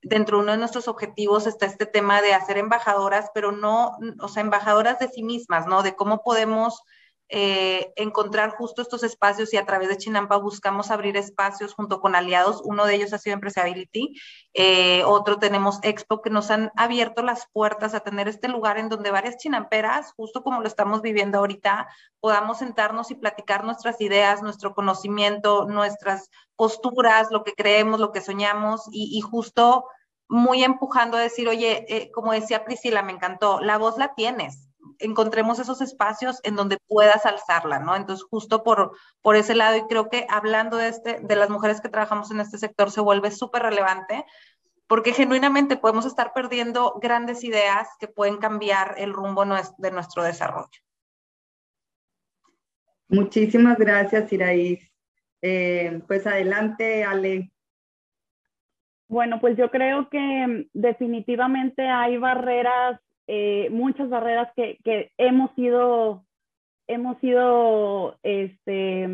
dentro 0.06 0.38
de 0.38 0.44
uno 0.44 0.52
de 0.52 0.60
nuestros 0.60 0.88
objetivos 0.88 1.48
está 1.48 1.66
este 1.66 1.88
tema 1.88 2.22
de 2.22 2.34
hacer 2.34 2.58
embajadoras, 2.58 3.32
pero 3.34 3.52
no, 3.52 3.98
o 4.22 4.28
sea, 4.28 4.42
embajadoras 4.42 5.00
de 5.00 5.10
sí 5.10 5.24
mismas, 5.24 5.66
¿no? 5.66 5.82
De 5.82 5.96
cómo 5.96 6.22
podemos 6.24 6.84
eh, 7.28 7.92
encontrar 7.96 8.52
justo 8.52 8.84
estos 8.84 9.02
espacios 9.02 9.52
y 9.52 9.58
a 9.58 9.66
través 9.66 9.90
de 9.90 9.98
Chinampa 9.98 10.38
buscamos 10.38 10.92
abrir 10.92 11.18
espacios 11.18 11.74
junto 11.74 12.00
con 12.00 12.16
aliados. 12.16 12.62
Uno 12.64 12.86
de 12.86 12.94
ellos 12.94 13.14
ha 13.14 13.18
sido 13.18 13.34
Empresability, 13.34 14.16
eh, 14.54 15.04
otro 15.06 15.40
tenemos 15.40 15.80
Expo 15.82 16.22
que 16.22 16.30
nos 16.30 16.52
han 16.52 16.72
abierto 16.76 17.24
las 17.24 17.48
puertas 17.52 17.96
a 17.96 18.02
tener 18.02 18.28
este 18.28 18.48
lugar 18.48 18.78
en 18.78 18.90
donde 18.90 19.10
varias 19.10 19.38
chinamperas, 19.38 20.14
justo 20.16 20.44
como 20.44 20.62
lo 20.62 20.68
estamos 20.68 21.02
viviendo 21.02 21.40
ahorita, 21.40 21.88
podamos 22.20 22.60
sentarnos 22.60 23.10
y 23.10 23.16
platicar 23.16 23.64
nuestras 23.64 24.00
ideas, 24.02 24.44
nuestro 24.44 24.76
conocimiento, 24.76 25.66
nuestras 25.66 26.30
posturas, 26.56 27.30
lo 27.32 27.44
que 27.44 27.54
creemos, 27.54 28.00
lo 28.00 28.12
que 28.12 28.22
soñamos 28.22 28.84
y, 28.92 29.18
y 29.18 29.22
justo 29.22 29.86
muy 30.28 30.64
empujando 30.64 31.18
a 31.18 31.22
decir, 31.22 31.48
oye, 31.48 31.86
eh, 31.88 32.12
como 32.12 32.32
decía 32.32 32.66
Priscila, 32.66 33.02
me 33.04 33.14
encantó, 33.14 33.60
la 33.60 33.78
voz 33.78 33.98
la 33.98 34.16
tienes, 34.16 34.70
encontremos 35.00 35.60
esos 35.60 35.82
espacios 35.82 36.40
en 36.44 36.56
donde 36.56 36.78
puedas 36.88 37.26
alzarla, 37.26 37.80
¿no? 37.80 37.96
Entonces, 37.96 38.26
justo 38.30 38.64
por, 38.64 38.98
por 39.22 39.36
ese 39.36 39.56
lado, 39.56 39.78
y 39.78 39.88
creo 39.88 40.10
que 40.10 40.26
hablando 40.30 40.78
de, 40.78 40.90
este, 40.90 41.20
de 41.22 41.36
las 41.36 41.50
mujeres 41.50 41.82
que 41.82 41.90
trabajamos 41.90 42.32
en 42.32 42.40
este 42.40 42.58
sector, 42.58 42.92
se 42.92 43.02
vuelve 43.02 43.32
súper 43.32 43.64
relevante, 43.64 44.26
porque 44.88 45.14
genuinamente 45.14 45.78
podemos 45.78 46.06
estar 46.06 46.34
perdiendo 46.34 47.00
grandes 47.02 47.44
ideas 47.44 47.88
que 48.00 48.08
pueden 48.08 48.38
cambiar 48.38 48.96
el 48.98 49.14
rumbo 49.14 49.44
de 49.78 49.92
nuestro 49.92 50.24
desarrollo. 50.24 50.70
Muchísimas 53.08 53.78
gracias, 53.78 54.32
Iraís. 54.32 54.92
Eh, 55.42 56.02
pues 56.08 56.26
adelante, 56.26 57.04
Ale. 57.04 57.52
Bueno, 59.08 59.40
pues 59.40 59.56
yo 59.58 59.70
creo 59.70 60.10
que 60.10 60.68
definitivamente 60.74 61.88
hay 61.88 62.18
barreras, 62.18 63.00
eh, 63.28 63.70
muchas 63.72 64.10
barreras 64.10 64.52
que, 64.56 65.12
hemos 65.18 65.52
ido, 65.58 66.26
hemos 66.88 67.24
ido 67.24 68.18
este, 68.24 69.08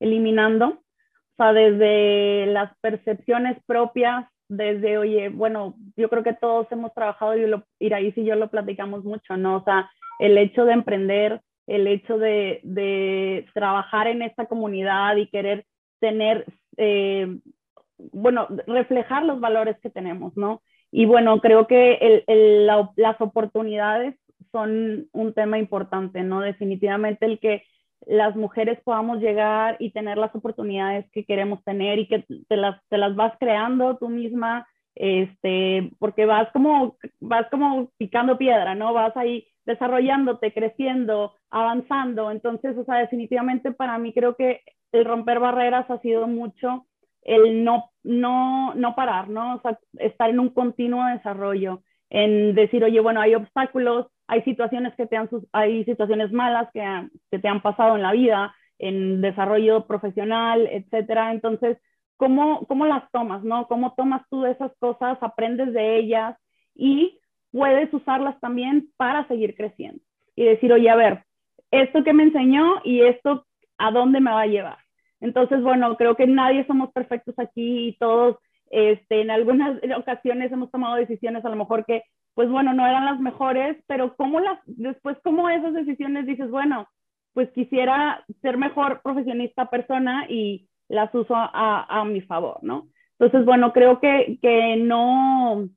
eliminando. 0.00 0.68
O 0.68 1.36
sea, 1.36 1.52
desde 1.52 2.46
las 2.46 2.76
percepciones 2.80 3.58
propias, 3.66 4.26
desde, 4.48 4.98
oye, 4.98 5.28
bueno, 5.30 5.74
yo 5.96 6.08
creo 6.10 6.22
que 6.22 6.34
todos 6.34 6.70
hemos 6.70 6.92
trabajado, 6.94 7.36
y 7.36 7.46
lo, 7.46 7.64
Iraís 7.78 8.16
y 8.18 8.24
yo 8.24 8.36
lo 8.36 8.50
platicamos 8.50 9.04
mucho, 9.04 9.36
¿no? 9.36 9.56
O 9.56 9.64
sea, 9.64 9.90
el 10.18 10.36
hecho 10.36 10.64
de 10.64 10.74
emprender, 10.74 11.40
el 11.66 11.86
hecho 11.86 12.18
de, 12.18 12.60
de 12.62 13.46
trabajar 13.54 14.08
en 14.08 14.22
esta 14.22 14.46
comunidad 14.46 15.16
y 15.16 15.28
querer 15.28 15.64
tener, 16.00 16.44
eh, 16.76 17.38
bueno, 18.12 18.48
reflejar 18.66 19.24
los 19.24 19.40
valores 19.40 19.78
que 19.80 19.90
tenemos, 19.90 20.36
¿no? 20.36 20.62
Y 20.90 21.06
bueno, 21.06 21.40
creo 21.40 21.66
que 21.66 22.24
las 22.96 23.20
oportunidades 23.20 24.14
son 24.50 25.08
un 25.12 25.32
tema 25.32 25.58
importante, 25.58 26.22
¿no? 26.22 26.40
Definitivamente 26.40 27.26
el 27.26 27.38
que 27.38 27.64
las 28.06 28.36
mujeres 28.36 28.80
podamos 28.84 29.20
llegar 29.20 29.76
y 29.78 29.90
tener 29.90 30.18
las 30.18 30.34
oportunidades 30.34 31.08
que 31.12 31.24
queremos 31.24 31.62
tener 31.64 31.98
y 31.98 32.08
que 32.08 32.24
te 32.48 32.56
las, 32.56 32.80
te 32.88 32.98
las 32.98 33.14
vas 33.14 33.32
creando 33.38 33.96
tú 33.96 34.08
misma, 34.08 34.66
este, 34.94 35.90
porque 35.98 36.26
vas 36.26 36.50
como, 36.52 36.96
vas 37.20 37.48
como 37.50 37.90
picando 37.96 38.36
piedra, 38.38 38.74
¿no? 38.74 38.92
Vas 38.92 39.16
ahí 39.16 39.46
desarrollándote, 39.64 40.52
creciendo, 40.52 41.34
avanzando. 41.50 42.30
Entonces, 42.30 42.76
o 42.76 42.84
sea, 42.84 42.96
definitivamente 42.96 43.72
para 43.72 43.96
mí 43.98 44.12
creo 44.12 44.34
que 44.36 44.60
el 44.92 45.04
romper 45.04 45.38
barreras 45.38 45.90
ha 45.90 45.98
sido 46.00 46.26
mucho 46.26 46.86
el 47.22 47.64
no, 47.64 47.90
no, 48.02 48.74
no 48.74 48.94
parar, 48.94 49.28
¿no? 49.28 49.56
O 49.56 49.60
sea, 49.60 49.78
estar 49.98 50.30
en 50.30 50.40
un 50.40 50.50
continuo 50.50 51.04
desarrollo, 51.06 51.82
en 52.10 52.54
decir, 52.54 52.84
oye, 52.84 53.00
bueno, 53.00 53.20
hay 53.20 53.34
obstáculos, 53.34 54.06
hay 54.26 54.42
situaciones 54.42 54.94
que 54.96 55.06
te 55.06 55.16
han, 55.16 55.28
hay 55.52 55.84
situaciones 55.84 56.32
malas 56.32 56.68
que, 56.72 57.38
te 57.38 57.48
han 57.48 57.62
pasado 57.62 57.96
en 57.96 58.02
la 58.02 58.12
vida, 58.12 58.54
en 58.78 59.20
desarrollo 59.20 59.86
profesional, 59.86 60.68
etcétera. 60.70 61.32
Entonces, 61.32 61.78
¿cómo, 62.16 62.66
¿cómo 62.66 62.86
las 62.86 63.10
tomas, 63.12 63.42
no? 63.44 63.66
¿Cómo 63.68 63.94
tomas 63.94 64.22
tú 64.30 64.44
esas 64.46 64.72
cosas, 64.78 65.18
aprendes 65.20 65.72
de 65.72 65.96
ellas 65.96 66.36
y 66.74 67.18
puedes 67.50 67.92
usarlas 67.94 68.38
también 68.40 68.88
para 68.96 69.26
seguir 69.28 69.54
creciendo? 69.54 70.02
Y 70.34 70.44
decir, 70.44 70.72
oye, 70.72 70.90
a 70.90 70.96
ver, 70.96 71.24
esto 71.70 72.04
que 72.04 72.12
me 72.12 72.24
enseñó 72.24 72.80
y 72.84 73.02
esto, 73.02 73.46
¿a 73.78 73.90
dónde 73.90 74.20
me 74.20 74.30
va 74.30 74.42
a 74.42 74.46
llevar? 74.46 74.81
Entonces, 75.22 75.62
bueno, 75.62 75.96
creo 75.96 76.16
que 76.16 76.26
nadie 76.26 76.66
somos 76.66 76.92
perfectos 76.92 77.34
aquí 77.38 77.88
y 77.88 77.96
todos 77.96 78.36
este, 78.70 79.22
en 79.22 79.30
algunas 79.30 79.80
ocasiones 79.96 80.52
hemos 80.52 80.70
tomado 80.70 80.96
decisiones 80.96 81.44
a 81.44 81.48
lo 81.48 81.56
mejor 81.56 81.86
que, 81.86 82.02
pues 82.34 82.50
bueno, 82.50 82.74
no 82.74 82.86
eran 82.86 83.06
las 83.06 83.20
mejores, 83.20 83.82
pero 83.86 84.16
cómo 84.16 84.40
las, 84.40 84.58
después 84.66 85.16
cómo 85.22 85.48
esas 85.48 85.74
decisiones 85.74 86.26
dices, 86.26 86.50
bueno, 86.50 86.88
pues 87.34 87.48
quisiera 87.52 88.24
ser 88.42 88.58
mejor 88.58 89.00
profesionista 89.02 89.70
persona 89.70 90.26
y 90.28 90.68
las 90.88 91.14
uso 91.14 91.34
a, 91.36 91.86
a 91.88 92.04
mi 92.04 92.20
favor, 92.20 92.58
¿no? 92.62 92.88
Entonces, 93.18 93.46
bueno, 93.46 93.72
creo 93.72 94.00
que, 94.00 94.38
que 94.42 94.76
no, 94.76 95.68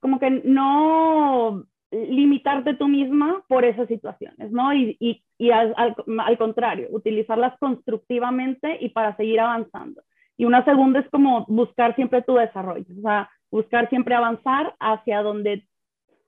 como 0.00 0.20
que 0.20 0.30
no 0.44 1.64
limitarte 1.94 2.74
tú 2.74 2.88
misma 2.88 3.44
por 3.48 3.64
esas 3.64 3.86
situaciones, 3.88 4.50
¿no? 4.50 4.74
Y, 4.74 4.96
y, 4.98 5.24
y 5.38 5.50
al, 5.50 5.74
al, 5.76 6.38
contrario, 6.38 6.88
utilizarlas 6.90 7.56
constructivamente 7.58 8.78
y 8.80 8.88
para 8.88 9.16
seguir 9.16 9.40
avanzando. 9.40 10.02
Y 10.36 10.44
una 10.44 10.64
segunda 10.64 11.00
es 11.00 11.08
como 11.10 11.44
buscar 11.46 11.94
siempre 11.94 12.22
tu 12.22 12.34
desarrollo, 12.34 12.86
o 12.98 13.02
sea, 13.02 13.30
buscar 13.50 13.88
siempre 13.88 14.14
avanzar 14.14 14.74
hacia 14.80 15.22
donde, 15.22 15.68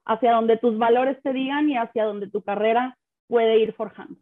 hacia 0.05 0.33
donde 0.33 0.57
tus 0.59 0.79
valores 0.79 1.21
te 1.23 1.33
digan 1.33 1.69
y 1.69 1.77
hacia 1.77 2.05
donde 2.05 2.31
tu 2.31 2.43
carrera 2.43 2.97
puede 3.27 3.59
ir 3.59 3.73
forjando. 3.73 4.17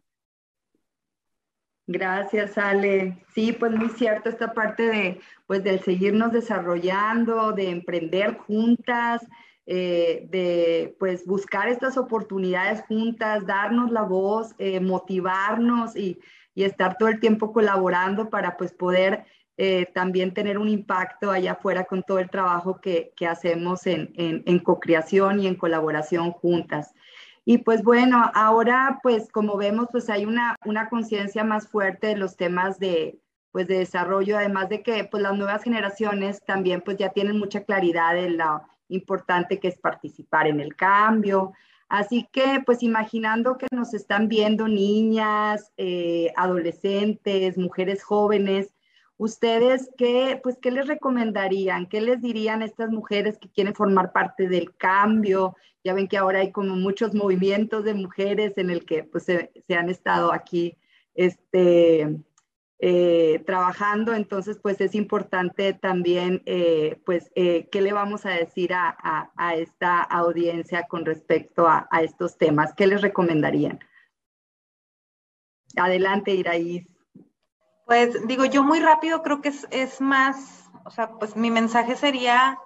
Gracias, 1.86 2.56
Ale. 2.56 3.18
Sí, 3.34 3.52
pues 3.52 3.72
muy 3.72 3.90
cierto 3.90 4.30
esta 4.30 4.54
parte 4.54 4.84
de, 4.84 5.20
pues, 5.46 5.62
del 5.62 5.80
seguirnos 5.80 6.32
desarrollando, 6.32 7.52
de 7.52 7.68
emprender 7.68 8.38
juntas, 8.38 9.26
eh, 9.66 10.26
de 10.30 10.94
pues 10.98 11.24
buscar 11.24 11.68
estas 11.68 11.96
oportunidades 11.96 12.82
juntas, 12.86 13.46
darnos 13.46 13.90
la 13.90 14.02
voz, 14.02 14.54
eh, 14.58 14.78
motivarnos 14.78 15.96
y, 15.96 16.18
y, 16.54 16.64
estar 16.64 16.98
todo 16.98 17.08
el 17.08 17.18
tiempo 17.18 17.52
colaborando 17.52 18.28
para 18.28 18.58
pues 18.58 18.72
poder 18.72 19.24
eh, 19.56 19.86
también 19.94 20.34
tener 20.34 20.58
un 20.58 20.68
impacto 20.68 21.30
allá 21.30 21.52
afuera 21.52 21.84
con 21.84 22.02
todo 22.02 22.18
el 22.18 22.28
trabajo 22.28 22.80
que, 22.80 23.12
que 23.16 23.26
hacemos 23.26 23.86
en, 23.86 24.12
en, 24.16 24.42
en 24.44 24.58
co-creación 24.58 25.40
y 25.40 25.46
en 25.46 25.54
colaboración 25.54 26.32
juntas. 26.32 26.92
Y 27.46 27.58
pues 27.58 27.82
bueno, 27.82 28.30
ahora 28.34 28.98
pues 29.02 29.30
como 29.32 29.56
vemos 29.56 29.86
pues 29.90 30.10
hay 30.10 30.26
una, 30.26 30.56
una 30.66 30.90
conciencia 30.90 31.42
más 31.42 31.68
fuerte 31.68 32.08
de 32.08 32.16
los 32.16 32.36
temas 32.36 32.78
de, 32.78 33.18
pues 33.50 33.66
de 33.66 33.78
desarrollo, 33.78 34.36
además 34.36 34.68
de 34.68 34.82
que 34.82 35.04
pues 35.04 35.22
las 35.22 35.36
nuevas 35.36 35.62
generaciones 35.62 36.44
también 36.44 36.82
pues 36.82 36.96
ya 36.98 37.10
tienen 37.10 37.38
mucha 37.38 37.64
claridad 37.64 38.14
de 38.14 38.28
la 38.30 38.62
importante 38.94 39.60
que 39.60 39.68
es 39.68 39.78
participar 39.78 40.46
en 40.46 40.60
el 40.60 40.74
cambio. 40.76 41.52
Así 41.88 42.28
que, 42.32 42.62
pues 42.64 42.82
imaginando 42.82 43.58
que 43.58 43.66
nos 43.70 43.94
están 43.94 44.28
viendo 44.28 44.66
niñas, 44.68 45.70
eh, 45.76 46.32
adolescentes, 46.36 47.58
mujeres 47.58 48.02
jóvenes, 48.02 48.74
ustedes 49.16 49.90
qué, 49.96 50.40
pues, 50.42 50.58
¿qué 50.60 50.70
les 50.70 50.86
recomendarían? 50.86 51.86
¿Qué 51.86 52.00
les 52.00 52.20
dirían 52.20 52.62
a 52.62 52.64
estas 52.64 52.90
mujeres 52.90 53.38
que 53.38 53.48
quieren 53.48 53.74
formar 53.74 54.12
parte 54.12 54.48
del 54.48 54.74
cambio? 54.76 55.56
Ya 55.84 55.94
ven 55.94 56.08
que 56.08 56.16
ahora 56.16 56.40
hay 56.40 56.50
como 56.52 56.74
muchos 56.76 57.14
movimientos 57.14 57.84
de 57.84 57.94
mujeres 57.94 58.56
en 58.56 58.70
el 58.70 58.84
que 58.86 59.04
pues 59.04 59.24
se, 59.24 59.52
se 59.66 59.74
han 59.74 59.90
estado 59.90 60.32
aquí, 60.32 60.76
este, 61.14 62.16
eh, 62.86 63.42
trabajando, 63.46 64.12
entonces 64.12 64.58
pues 64.62 64.78
es 64.82 64.94
importante 64.94 65.72
también 65.72 66.42
eh, 66.44 67.00
pues 67.06 67.32
eh, 67.34 67.66
qué 67.72 67.80
le 67.80 67.94
vamos 67.94 68.26
a 68.26 68.32
decir 68.32 68.74
a, 68.74 69.32
a, 69.34 69.54
esta 69.54 70.02
audiencia 70.02 70.86
con 70.86 71.06
respecto 71.06 71.66
a, 71.66 71.88
estos 72.02 72.36
temas, 72.36 72.74
qué 72.74 72.86
les 72.86 73.00
recomendarían. 73.00 73.80
Adelante, 75.76 76.34
Iraís. 76.34 76.86
Pues 77.86 78.26
digo, 78.26 78.44
yo 78.44 78.62
muy 78.62 78.80
rápido 78.80 79.22
creo 79.22 79.40
que 79.40 79.48
es, 79.48 79.66
es 79.70 80.02
más, 80.02 80.68
o 80.84 80.90
sea, 80.90 81.12
pues 81.12 81.36
mi 81.36 81.50
mensaje 81.50 81.96
sería 81.96 82.58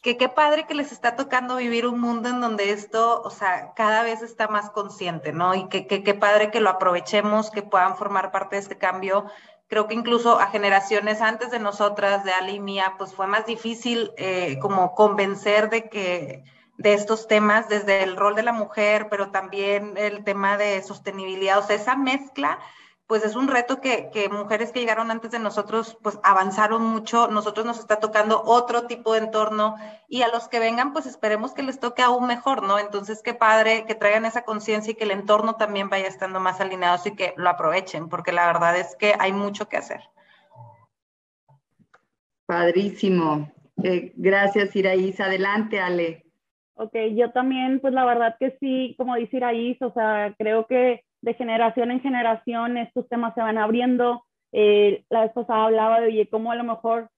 que 0.00 0.16
qué 0.16 0.30
padre 0.30 0.64
que 0.66 0.74
les 0.74 0.92
está 0.92 1.14
tocando 1.14 1.56
vivir 1.56 1.86
un 1.86 2.00
mundo 2.00 2.30
en 2.30 2.40
donde 2.40 2.70
esto, 2.70 3.20
o 3.20 3.28
sea, 3.28 3.74
cada 3.74 4.02
vez 4.02 4.22
está 4.22 4.48
más 4.48 4.70
consciente, 4.70 5.34
¿no? 5.34 5.54
Y 5.54 5.68
que 5.68 5.86
qué 5.86 6.14
padre 6.14 6.50
que 6.50 6.60
lo 6.60 6.70
aprovechemos, 6.70 7.50
que 7.50 7.62
puedan 7.62 7.98
formar 7.98 8.30
parte 8.30 8.56
de 8.56 8.62
este 8.62 8.78
cambio 8.78 9.26
creo 9.68 9.86
que 9.86 9.94
incluso 9.94 10.40
a 10.40 10.48
generaciones 10.48 11.20
antes 11.20 11.50
de 11.50 11.58
nosotras, 11.58 12.24
de 12.24 12.32
Ali 12.32 12.54
y 12.54 12.60
mía, 12.60 12.94
pues 12.98 13.14
fue 13.14 13.26
más 13.26 13.46
difícil 13.46 14.12
eh, 14.16 14.58
como 14.60 14.94
convencer 14.94 15.70
de 15.70 15.88
que 15.88 16.44
de 16.78 16.94
estos 16.94 17.26
temas, 17.26 17.68
desde 17.68 18.02
el 18.02 18.16
rol 18.16 18.34
de 18.34 18.44
la 18.44 18.52
mujer, 18.52 19.08
pero 19.10 19.30
también 19.30 19.94
el 19.96 20.24
tema 20.24 20.56
de 20.56 20.82
sostenibilidad, 20.82 21.58
o 21.58 21.62
sea, 21.62 21.76
esa 21.76 21.96
mezcla 21.96 22.58
pues 23.08 23.24
es 23.24 23.36
un 23.36 23.48
reto 23.48 23.80
que, 23.80 24.10
que, 24.12 24.28
mujeres 24.28 24.70
que 24.70 24.80
llegaron 24.80 25.10
antes 25.10 25.30
de 25.30 25.38
nosotros, 25.38 25.96
pues 26.02 26.20
avanzaron 26.22 26.82
mucho, 26.82 27.28
nosotros 27.28 27.64
nos 27.64 27.78
está 27.78 28.00
tocando 28.00 28.42
otro 28.44 28.86
tipo 28.86 29.14
de 29.14 29.20
entorno 29.20 29.76
y 30.08 30.20
a 30.20 30.28
los 30.28 30.46
que 30.48 30.60
vengan, 30.60 30.92
pues 30.92 31.06
esperemos 31.06 31.54
que 31.54 31.62
les 31.62 31.80
toque 31.80 32.02
aún 32.02 32.26
mejor, 32.26 32.62
¿no? 32.62 32.78
Entonces, 32.78 33.22
qué 33.22 33.32
padre 33.32 33.86
que 33.86 33.94
traigan 33.94 34.26
esa 34.26 34.42
conciencia 34.42 34.90
y 34.90 34.94
que 34.94 35.04
el 35.04 35.12
entorno 35.12 35.54
también 35.56 35.88
vaya 35.88 36.06
estando 36.06 36.38
más 36.38 36.60
alineado 36.60 36.98
y 37.06 37.16
que 37.16 37.32
lo 37.38 37.48
aprovechen, 37.48 38.10
porque 38.10 38.30
la 38.30 38.46
verdad 38.46 38.76
es 38.76 38.94
que 38.94 39.14
hay 39.18 39.32
mucho 39.32 39.70
que 39.70 39.78
hacer. 39.78 40.02
Padrísimo. 42.44 43.50
Eh, 43.82 44.12
gracias, 44.16 44.76
Iraís. 44.76 45.18
Adelante, 45.18 45.80
Ale. 45.80 46.26
Ok, 46.74 46.94
yo 47.14 47.32
también, 47.32 47.80
pues 47.80 47.94
la 47.94 48.04
verdad 48.04 48.36
que 48.38 48.54
sí, 48.60 48.94
como 48.98 49.16
dice 49.16 49.38
Iraís, 49.38 49.80
o 49.80 49.92
sea, 49.94 50.34
creo 50.38 50.66
que 50.66 51.07
de 51.22 51.34
generación 51.34 51.90
en 51.90 52.00
generación 52.00 52.76
estos 52.76 53.08
temas 53.08 53.34
se 53.34 53.40
van 53.40 53.58
abriendo. 53.58 54.24
Eh, 54.52 55.04
la 55.10 55.22
vez 55.22 55.32
pasada 55.32 55.64
hablaba 55.64 56.00
de, 56.00 56.08
oye, 56.08 56.28
cómo 56.28 56.52
a 56.52 56.56
lo 56.56 56.64
mejor 56.64 57.10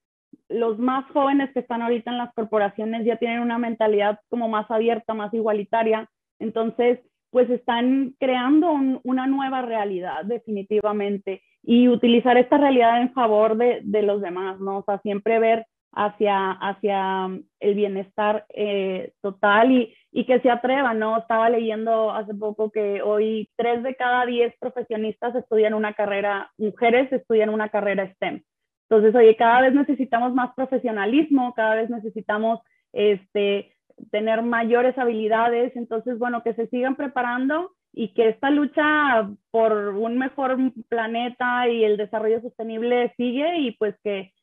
los 0.49 0.79
más 0.79 1.05
jóvenes 1.11 1.51
que 1.53 1.59
están 1.59 1.81
ahorita 1.81 2.11
en 2.11 2.17
las 2.17 2.33
corporaciones 2.33 3.05
ya 3.05 3.17
tienen 3.17 3.39
una 3.39 3.57
mentalidad 3.57 4.19
como 4.29 4.47
más 4.47 4.69
abierta, 4.69 5.13
más 5.13 5.33
igualitaria. 5.33 6.09
Entonces, 6.39 6.99
pues 7.29 7.49
están 7.49 8.15
creando 8.19 8.71
un, 8.71 8.99
una 9.03 9.27
nueva 9.27 9.61
realidad 9.61 10.25
definitivamente 10.25 11.41
y 11.63 11.87
utilizar 11.87 12.37
esta 12.37 12.57
realidad 12.57 13.01
en 13.01 13.13
favor 13.13 13.55
de, 13.55 13.81
de 13.83 14.01
los 14.01 14.21
demás, 14.21 14.59
¿no? 14.59 14.79
O 14.79 14.83
sea, 14.83 14.99
siempre 14.99 15.39
ver 15.39 15.65
hacia, 15.93 16.51
hacia 16.51 17.29
el 17.59 17.75
bienestar 17.75 18.45
eh, 18.49 19.13
total 19.21 19.71
y, 19.71 19.93
y, 20.11 20.25
que 20.25 20.39
se 20.39 20.49
atrevan, 20.49 20.99
¿no? 20.99 21.17
Estaba 21.17 21.49
leyendo 21.49 22.11
hace 22.11 22.33
poco 22.33 22.71
que 22.71 23.01
hoy 23.01 23.49
tres 23.57 23.83
de 23.83 23.95
cada 23.95 24.25
diez 24.25 24.53
profesionistas 24.59 25.35
estudian 25.35 25.73
una 25.73 25.93
carrera, 25.93 26.51
mujeres 26.57 27.11
estudian 27.11 27.49
una 27.49 27.69
carrera 27.69 28.11
STEM. 28.13 28.41
Entonces, 28.89 29.15
oye, 29.15 29.35
cada 29.35 29.61
vez 29.61 29.73
necesitamos 29.73 30.33
más 30.33 30.53
profesionalismo, 30.53 31.53
cada 31.53 31.75
vez 31.75 31.89
necesitamos 31.89 32.59
este, 32.91 33.73
tener 34.11 34.41
mayores 34.41 34.97
habilidades, 34.97 35.75
entonces, 35.75 36.17
bueno, 36.19 36.43
que 36.43 36.53
se 36.55 36.67
sigan 36.67 36.95
preparando 36.95 37.71
y 37.93 38.13
que 38.13 38.29
esta 38.29 38.49
lucha 38.49 39.29
por 39.51 39.73
un 39.89 40.17
mejor 40.17 40.57
planeta 40.89 41.67
y 41.69 41.83
el 41.83 41.97
desarrollo 41.97 42.41
sostenible 42.41 43.13
sigue 43.17 43.59
y 43.59 43.71
pues 43.71 43.95
que 44.03 44.33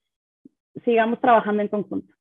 sigamos 0.85 1.21
trabajando 1.21 1.63
en 1.63 1.69
conjunto. 1.69 2.15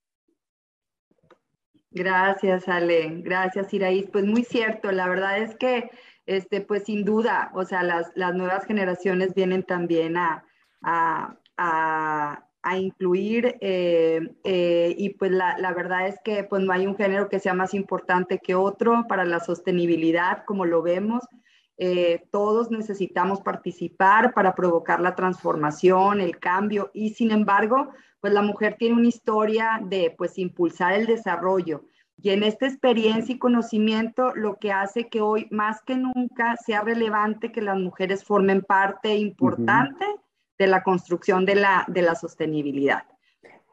Gracias, 1.91 2.67
Ale. 2.67 3.21
Gracias, 3.23 3.73
Iraís. 3.73 4.07
Pues 4.11 4.25
muy 4.25 4.43
cierto, 4.43 4.91
la 4.91 5.07
verdad 5.07 5.39
es 5.39 5.55
que, 5.55 5.89
este, 6.25 6.61
pues 6.61 6.83
sin 6.83 7.05
duda, 7.05 7.51
o 7.53 7.63
sea, 7.65 7.83
las, 7.83 8.11
las 8.15 8.35
nuevas 8.35 8.65
generaciones 8.65 9.33
vienen 9.33 9.63
también 9.63 10.17
a, 10.17 10.45
a, 10.81 11.37
a, 11.57 12.47
a 12.61 12.77
incluir 12.77 13.57
eh, 13.61 14.19
eh, 14.43 14.95
y 14.97 15.09
pues 15.11 15.31
la, 15.31 15.57
la, 15.57 15.73
verdad 15.73 16.07
es 16.07 16.19
que 16.23 16.43
pues 16.43 16.61
no 16.61 16.73
hay 16.73 16.85
un 16.85 16.97
género 16.97 17.29
que 17.29 17.39
sea 17.39 17.53
más 17.53 17.73
importante 17.73 18.39
que 18.39 18.55
otro 18.55 19.05
para 19.07 19.25
la 19.25 19.39
sostenibilidad, 19.39 20.43
como 20.45 20.65
lo 20.65 20.81
vemos. 20.81 21.23
Eh, 21.77 22.27
todos 22.31 22.71
necesitamos 22.71 23.41
participar 23.41 24.33
para 24.33 24.55
provocar 24.55 24.99
la 24.99 25.15
transformación, 25.15 26.21
el 26.21 26.39
cambio 26.39 26.89
y 26.93 27.11
sin 27.11 27.31
embargo, 27.31 27.89
pues 28.19 28.33
la 28.33 28.41
mujer 28.41 28.77
tiene 28.79 28.95
una 28.95 29.07
historia 29.07 29.79
de 29.83 30.13
pues 30.17 30.37
impulsar 30.39 30.93
el 30.93 31.05
desarrollo. 31.05 31.83
Y 32.19 32.31
en 32.31 32.41
esta 32.41 32.65
experiencia 32.65 33.35
y 33.35 33.37
conocimiento 33.37 34.33
lo 34.33 34.57
que 34.57 34.71
hace 34.71 35.07
que 35.07 35.21
hoy 35.21 35.47
más 35.51 35.83
que 35.83 35.97
nunca 35.97 36.55
sea 36.57 36.81
relevante 36.81 37.51
que 37.51 37.61
las 37.61 37.77
mujeres 37.77 38.23
formen 38.23 38.63
parte 38.63 39.15
importante 39.15 40.05
de 40.57 40.67
la 40.67 40.81
construcción 40.81 41.45
de 41.45 41.55
la, 41.55 41.85
de 41.87 42.01
la 42.01 42.15
sostenibilidad. 42.15 43.03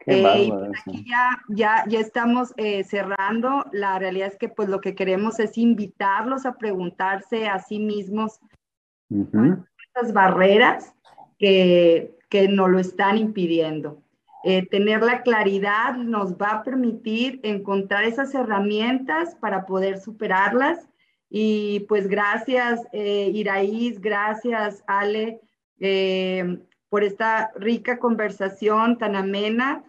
Eh, 0.06 0.48
pues 0.50 0.80
aquí 0.86 1.04
ya, 1.08 1.42
ya, 1.48 1.84
ya 1.88 2.00
estamos 2.00 2.52
eh, 2.56 2.84
cerrando. 2.84 3.64
La 3.72 3.98
realidad 3.98 4.28
es 4.28 4.36
que 4.36 4.48
pues 4.48 4.68
lo 4.68 4.80
que 4.80 4.94
queremos 4.94 5.40
es 5.40 5.56
invitarlos 5.56 6.44
a 6.44 6.56
preguntarse 6.56 7.48
a 7.48 7.58
sí 7.58 7.78
mismos 7.78 8.40
uh 9.10 9.56
barreras 10.12 10.92
que, 11.38 12.18
que 12.28 12.48
nos 12.48 12.68
lo 12.68 12.80
están 12.80 13.16
impidiendo. 13.16 14.02
Eh, 14.42 14.66
tener 14.66 15.02
la 15.02 15.22
claridad 15.22 15.94
nos 15.94 16.34
va 16.34 16.48
a 16.48 16.62
permitir 16.64 17.38
encontrar 17.44 18.02
esas 18.02 18.34
herramientas 18.34 19.36
para 19.36 19.66
poder 19.66 20.00
superarlas. 20.00 20.88
Y 21.30 21.86
pues 21.88 22.08
gracias, 22.08 22.80
Iraís, 22.92 24.00
gracias, 24.00 24.82
Ale, 24.88 25.40
por 26.88 27.04
esta 27.04 27.52
rica 27.54 28.00
conversación 28.00 28.98
tan 28.98 29.14
amena. 29.14 29.84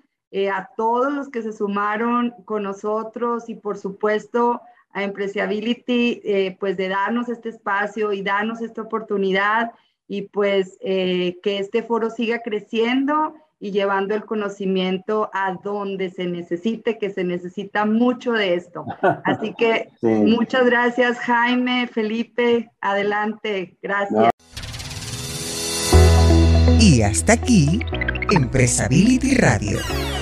A 0.52 0.70
todos 0.76 1.14
los 1.14 1.30
que 1.30 1.42
se 1.42 1.54
sumaron 1.54 2.34
con 2.46 2.64
nosotros 2.64 3.50
y 3.50 3.56
por 3.56 3.78
supuesto 3.78 4.62
a 4.92 5.04
Empresability, 5.04 6.56
pues 6.60 6.78
de 6.78 6.90
darnos 6.90 7.30
este 7.30 7.50
espacio 7.50 8.14
y 8.14 8.22
darnos 8.22 8.62
esta 8.62 8.82
oportunidad 8.82 9.72
y 10.08 10.24
pues 10.24 10.78
que 10.82 11.40
este 11.44 11.84
foro 11.84 12.10
siga 12.10 12.40
creciendo 12.40 13.34
y 13.60 13.72
llevando 13.72 14.14
el 14.16 14.26
conocimiento 14.26 15.30
a 15.34 15.58
donde 15.64 16.10
se 16.10 16.26
necesite, 16.26 16.98
que 16.98 17.10
se 17.10 17.24
necesita 17.24 17.86
mucho 17.86 18.34
de 18.34 18.56
esto. 18.56 18.86
Así 19.24 19.54
que 19.58 19.90
muchas 20.02 20.66
gracias 20.66 21.20
Jaime, 21.20 21.88
Felipe, 21.88 22.70
adelante, 22.82 23.78
gracias. 23.82 24.30
Y 26.80 27.02
hasta 27.02 27.34
aquí, 27.34 27.80
Empresability 28.32 29.36
Radio, 29.36 29.80